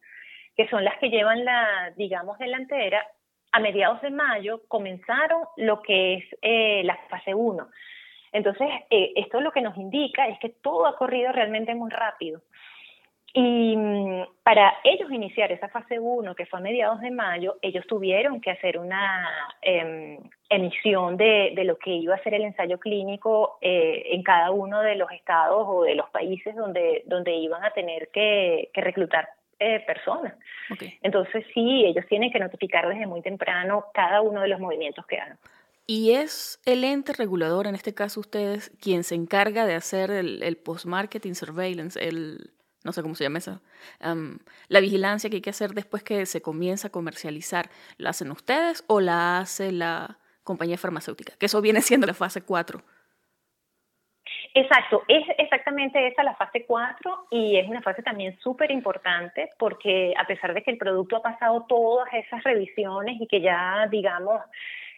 [0.54, 3.06] que son las que llevan la, digamos, delantera,
[3.52, 7.68] a mediados de mayo comenzaron lo que es eh, la fase 1.
[8.32, 12.40] Entonces, eh, esto lo que nos indica es que todo ha corrido realmente muy rápido.
[13.34, 17.86] Y mm, para ellos iniciar esa fase 1, que fue a mediados de mayo, ellos
[17.86, 23.58] tuvieron que hacer una em, emisión de, lo que iba a ser el ensayo clínico
[23.60, 27.70] eh, en cada uno de los estados o de los países donde, donde iban a
[27.70, 29.28] tener que reclutar
[29.58, 30.34] eh, personas.
[31.02, 35.18] Entonces sí, ellos tienen que notificar desde muy temprano cada uno de los movimientos que
[35.18, 35.38] hagan.
[35.86, 40.56] Y es el ente regulador, en este caso ustedes, quien se encarga de hacer el,
[40.56, 42.52] post-marketing surveillance, el,
[42.84, 43.60] no sé cómo se llama eso,
[44.68, 47.68] la vigilancia que hay que hacer después que se comienza a comercializar.
[47.98, 51.34] ¿La hacen ustedes o la hace la compañía farmacéutica?
[51.36, 52.82] Que eso viene siendo la fase 4.
[54.54, 60.12] Exacto, es exactamente esa la fase 4 y es una fase también súper importante porque
[60.16, 64.42] a pesar de que el producto ha pasado todas esas revisiones y que ya, digamos,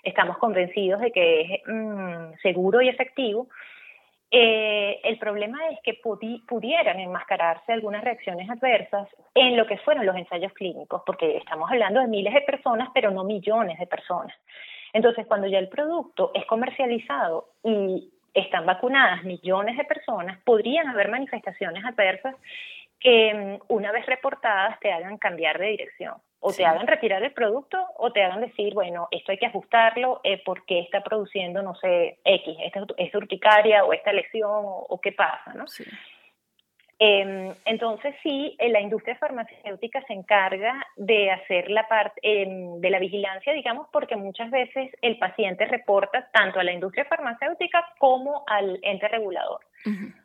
[0.02, 3.46] estamos convencidos de que es mm, seguro y efectivo,
[4.36, 10.16] eh, el problema es que pudieran enmascararse algunas reacciones adversas en lo que fueron los
[10.16, 14.34] ensayos clínicos, porque estamos hablando de miles de personas, pero no millones de personas.
[14.92, 21.09] Entonces, cuando ya el producto es comercializado y están vacunadas millones de personas, podrían haber
[21.09, 22.35] manifestaciones adversas
[23.01, 26.14] que mm, una vez reportadas te hagan cambiar de dirección
[26.47, 30.20] o te hagan retirar el producto o te hagan decir, bueno, esto hay que ajustarlo
[30.24, 35.12] eh, porque está produciendo, no sé, X, esta, esta urticaria o esta lesión o, qué
[35.12, 35.66] pasa, ¿no?
[35.66, 35.85] Sí.
[36.99, 42.90] Em, entonces sí, eh, la industria farmacéutica se encarga de hacer la parte em, de
[42.90, 48.45] la vigilancia, digamos, porque muchas veces el paciente reporta tanto a la industria farmacéutica como
[48.47, 49.61] al ente regulador.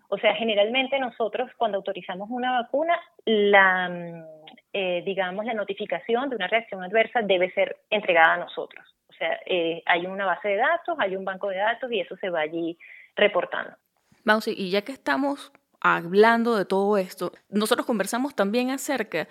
[0.07, 4.23] O sea, generalmente nosotros cuando autorizamos una vacuna, la, mm,
[4.71, 8.85] eh, digamos, la notificación de una reacción adversa debe ser entregada a nosotros.
[9.09, 12.15] O sea, eh, hay una base de datos, hay un banco de datos y eso
[12.17, 12.77] se va allí
[13.15, 13.75] reportando.
[14.23, 15.51] Vamos, y ya que estamos
[15.81, 19.27] hablando de todo esto, nosotros conversamos también acerca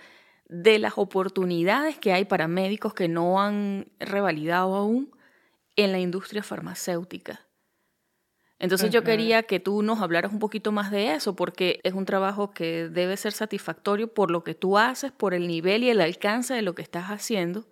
[0.48, 5.10] de las oportunidades que hay para médicos que no han revalidado aún
[5.76, 7.46] en la industria farmacéutica.
[8.58, 12.04] Entonces yo quería que tú nos hablaras un poquito más de eso, porque es un
[12.04, 16.00] trabajo que debe ser satisfactorio por lo que tú haces, por el nivel y el
[16.00, 17.66] alcance de lo que estás haciendo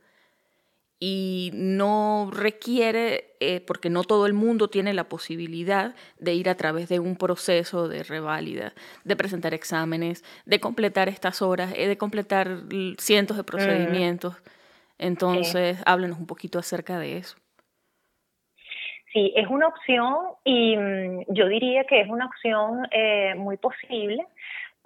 [0.98, 6.54] y no requiere, eh, porque no todo el mundo tiene la posibilidad de ir a
[6.54, 8.72] través de un proceso de reválida,
[9.04, 12.60] de presentar exámenes, de completar estas horas, eh, de completar
[12.98, 14.36] cientos de procedimientos.
[14.98, 17.36] Entonces, háblanos un poquito acerca de eso.
[19.12, 24.26] Sí, es una opción y mm, yo diría que es una opción eh, muy posible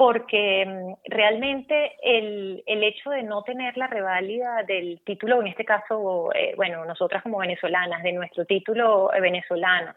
[0.00, 5.66] porque mm, realmente el, el, hecho de no tener la reválida del título, en este
[5.66, 9.92] caso, eh, bueno, nosotras como venezolanas, de nuestro título eh, venezolano,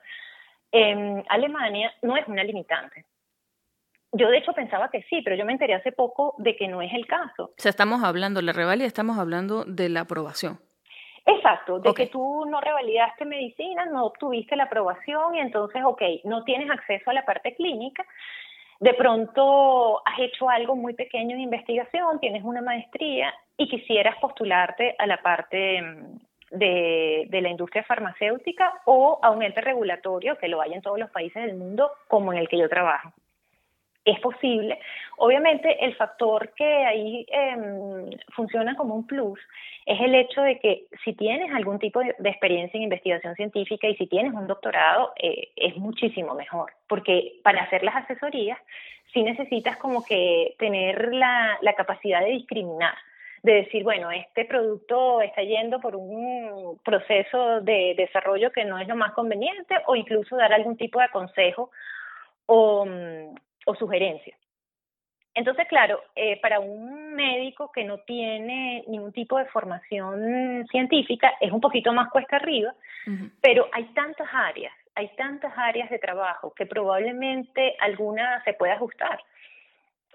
[0.73, 3.05] en Alemania no es una limitante.
[4.11, 6.81] Yo de hecho pensaba que sí, pero yo me enteré hace poco de que no
[6.81, 7.45] es el caso.
[7.45, 10.59] O sea, estamos hablando, la reválida estamos hablando de la aprobación.
[11.25, 16.43] Exacto, de que tú no revalidaste medicina, no obtuviste la aprobación y entonces, ok, no
[16.43, 18.05] tienes acceso a la parte clínica,
[18.83, 24.93] de pronto has hecho algo muy pequeño de investigación, tienes una maestría y quisieras postularte
[24.99, 26.19] a la parte mm,
[26.51, 30.99] de, de, la industria farmacéutica o a un ente regulatorio que lo hay en todos
[30.99, 33.13] los países del mundo como en el que yo trabajo
[34.05, 34.79] es posible.
[35.17, 39.39] Obviamente el factor que ahí em, funciona como un plus
[39.85, 43.95] es el hecho de que si tienes algún tipo de, experiencia en investigación científica y
[43.95, 48.59] si tienes un doctorado eh, es muchísimo mejor, porque para hacer las asesorías
[49.13, 52.95] sí necesitas como que tener la, la capacidad de discriminar
[53.43, 58.87] de decir, bueno, este producto está yendo por un proceso de desarrollo que no es
[58.87, 61.69] lo más conveniente o incluso dar algún tipo de consejo
[62.45, 63.35] o, mm,
[63.65, 64.37] o sugerencias.
[65.35, 71.51] Entonces, claro, eh, para un médico que no tiene ningún tipo de formación científica es
[71.51, 72.73] un poquito más cuesta arriba,
[73.41, 79.19] pero hay tantas áreas, hay tantas áreas de trabajo que probablemente alguna se pueda ajustar.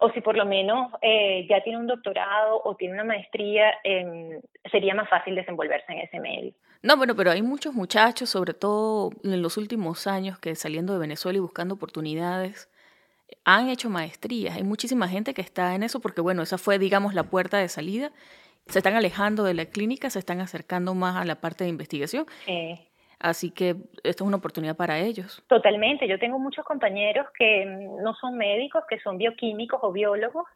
[0.01, 4.41] O si por lo menos eh, ya tiene un doctorado o tiene una maestría, eh,
[4.71, 6.53] sería más fácil desenvolverse en ese medio.
[6.81, 11.01] No, bueno, pero hay muchos muchachos, sobre todo en los últimos años, que saliendo de
[11.01, 12.71] Venezuela y buscando oportunidades,
[13.45, 14.57] han hecho maestrías.
[14.57, 17.69] Hay muchísima gente que está en eso porque, bueno, esa fue, digamos, la puerta de
[17.69, 18.13] salida.
[18.67, 22.27] Se están alejando de la clínica, se están acercando más a la parte de investigación.
[23.21, 23.71] Así que
[24.05, 25.43] esto es una oportunidad para ellos.
[25.49, 26.07] Totalmente.
[26.07, 30.47] Yo tengo muchos compañeros que no son médicos, que son bioquímicos o biólogos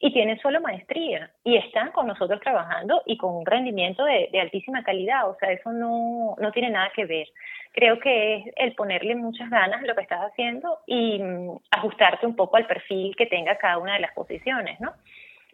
[0.00, 4.82] y tienen solo maestría y están con nosotros trabajando y con un rendimiento de, altísima
[4.82, 5.30] calidad.
[5.30, 7.26] O sea, eso no, no tiene nada que ver.
[7.72, 12.26] Creo que es el ponerle muchas ganas a lo que estás haciendo y mm, ajustarte
[12.26, 14.92] un poco al perfil que tenga cada una de las posiciones, ¿no?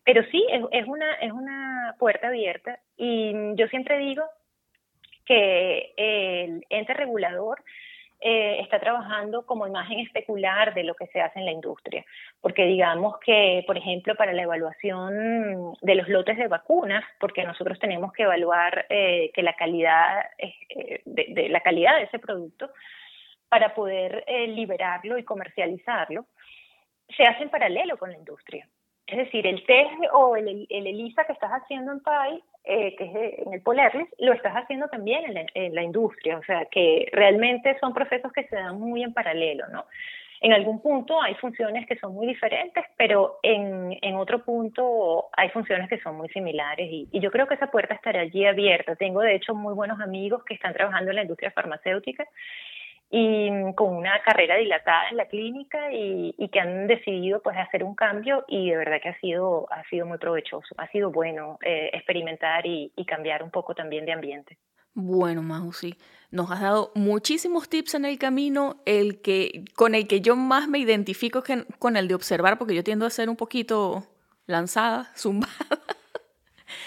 [0.04, 4.24] Pero sí, es, es, una, es una puerta abierta y yo siempre digo
[5.26, 7.62] que el ente regulador
[8.18, 12.04] eh, está trabajando como imagen especular de lo que se hace en la industria.
[12.40, 17.78] Porque digamos que, por ejemplo, para la evaluación de los lotes de vacunas, porque nosotros
[17.78, 22.70] tenemos que evaluar eh, que la calidad eh, de, la calidad de ese producto
[23.50, 26.24] para poder liberarlo y comercializarlo,
[27.16, 28.66] se hace en paralelo con la industria.
[29.06, 33.04] Es decir, el test o el, el ELISA que estás haciendo en PAI, eh, que
[33.04, 36.38] es en el Polerlis, lo estás haciendo también en la, en la, industria.
[36.38, 39.86] O sea, que realmente son procesos que se dan muy en paralelo, ¿no?
[40.40, 45.48] En algún punto hay funciones que son muy diferentes, pero en, en otro punto hay
[45.50, 48.96] funciones que son muy similares y, y yo creo que esa puerta estará allí abierta.
[48.96, 52.26] Tengo, de hecho, muy buenos amigos que están trabajando en la industria farmacéutica
[53.10, 57.94] y con una carrera dilatada en la clínica y, que han decidido pues hacer un
[57.94, 61.90] cambio y de verdad que ha sido ha sido muy provechoso ha sido bueno eh,
[61.92, 64.58] experimentar y, cambiar un poco también de ambiente.
[64.94, 65.94] Bueno Maju sí
[66.30, 68.82] nos has dado muchísimos tips en el camino.
[68.84, 72.74] El que con el que yo más me identifico que con el de observar porque
[72.74, 74.06] yo tiendo a ser un poquito
[74.46, 75.54] lanzada zumbada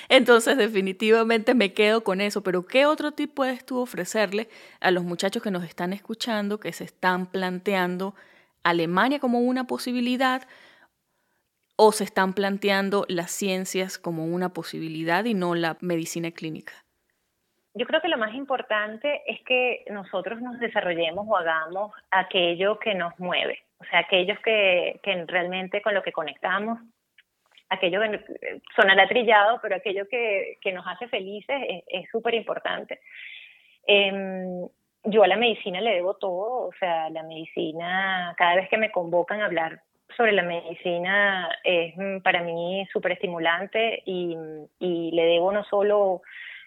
[0.09, 2.41] entonces, definitivamente me quedo con eso.
[2.41, 4.49] Pero, ¿qué otro tip puedes tú ofrecerle
[4.81, 8.15] a los muchachos que nos están escuchando, que se están planteando
[8.63, 10.47] Alemania como una posibilidad
[11.75, 16.73] o se están planteando las ciencias como una posibilidad y no la medicina clínica?
[17.75, 22.95] Yo creo que lo más importante es que nosotros nos desarrollemos o hagamos aquello que
[22.95, 26.79] nos mueve, o sea, aquellos que, que realmente con lo que conectamos
[27.69, 32.99] aquello que sonará trillado, pero aquello que, que nos hace felices es súper importante.
[33.85, 34.67] Em,
[35.03, 38.91] yo a la medicina le debo todo, o sea, la medicina, cada vez que me
[38.91, 39.81] convocan a hablar
[40.17, 44.35] sobre la medicina es mm, para mí súper estimulante y,
[44.79, 46.21] y le debo no solo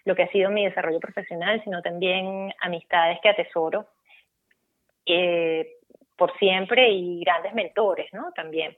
[0.05, 3.87] lo que ha sido mi desarrollo profesional, sino también amistades que atesoro
[5.05, 5.77] eh,
[6.17, 8.31] por siempre y grandes mentores, ¿no?
[8.33, 8.77] También.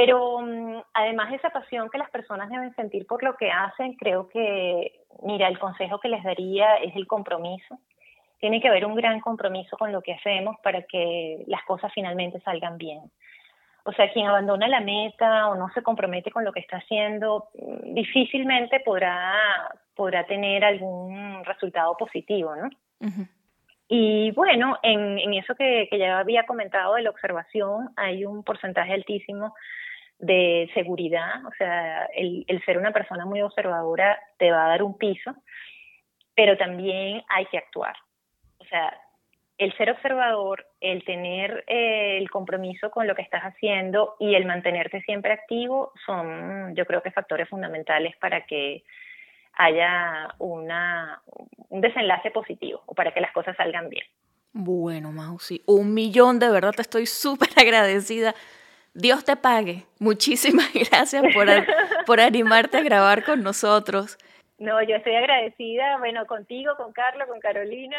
[0.00, 3.94] Pero mm, además de esa pasión que las personas deben sentir por lo que hacen,
[3.94, 7.80] creo que, mira, el consejo que les daría es el compromiso.
[8.38, 12.38] Tiene que haber un gran compromiso con lo que hacemos para que las cosas finalmente
[12.42, 13.10] salgan bien.
[13.82, 17.48] O sea, quien abandona la meta o no se compromete con lo que está haciendo,
[17.54, 19.34] mm, difícilmente podrá,
[19.96, 22.68] podrá tener algún resultado positivo, ¿no?
[23.88, 28.44] Y bueno, en, en eso que, que, ya había comentado de la observación, hay un
[28.44, 29.54] porcentaje altísimo
[30.18, 34.82] de seguridad, o sea, el, el ser una persona muy observadora te va a dar
[34.82, 35.34] un piso,
[36.34, 37.94] pero también hay que actuar.
[38.58, 38.92] O sea,
[39.58, 44.46] el ser observador, el tener eh, el compromiso con lo que estás haciendo y el
[44.46, 48.84] mantenerte siempre activo son, yo creo que factores fundamentales para que
[49.54, 51.20] haya una,
[51.68, 54.06] un desenlace positivo o para que las cosas salgan bien.
[54.52, 58.34] Bueno, Mausi, un millón de verdad te estoy súper agradecida.
[58.98, 59.84] Dios te pague.
[60.00, 61.46] Muchísimas gracias por,
[62.04, 64.18] por animarte a grabar con nosotros.
[64.58, 67.96] No, yo estoy agradecida, bueno, contigo, con Carlos, con Carolina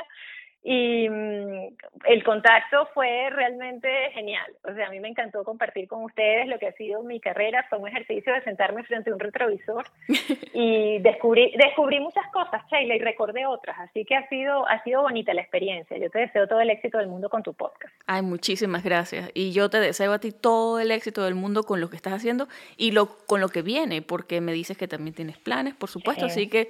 [0.62, 4.45] y mm, el contacto fue realmente genial.
[4.64, 7.66] O sea, a mí me encantó compartir con ustedes lo que ha sido mi carrera.
[7.70, 9.86] Fue un ejercicio de sentarme frente a un retrovisor
[10.53, 13.80] y descubrí, descubrí muchas cosas, Sheila, y recordé otras.
[13.80, 15.97] Así que ha sido, ha sido bonita la experiencia.
[15.97, 17.93] Yo te deseo todo el éxito del mundo con tu podcast.
[18.05, 19.32] Ay, muchísimas gracias.
[19.34, 22.14] Y yo te deseo a ti todo el éxito del mundo con lo que estás
[22.14, 25.89] haciendo y lo, con lo que viene, porque me dices que también tienes planes, por
[25.89, 26.26] supuesto.
[26.26, 26.70] Así que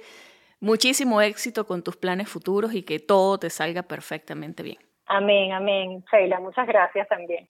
[0.62, 4.76] Muchísimo éxito con tus planes futuros y que todo te salga perfectamente bien.
[5.06, 6.04] Amén, amén.
[6.12, 7.46] Sheila, muchas gracias también.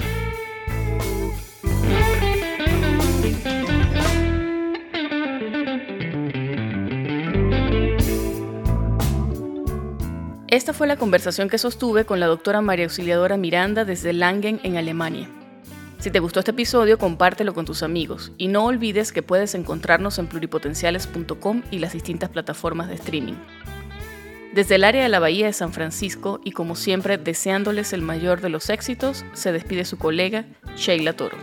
[10.47, 14.77] Esta fue la conversación que sostuve con la doctora María Auxiliadora Miranda desde Langen, en
[14.77, 15.29] Alemania.
[16.01, 20.19] Si te gustó este episodio, compártelo con tus amigos y no olvides que puedes encontrarnos
[20.19, 23.35] en pluripotenciales.com y las distintas plataformas de streaming.
[24.55, 28.41] Desde el área de la Bahía de San Francisco y como siempre deseándoles el mayor
[28.41, 31.37] de los éxitos, se despide su colega Sheila Toro.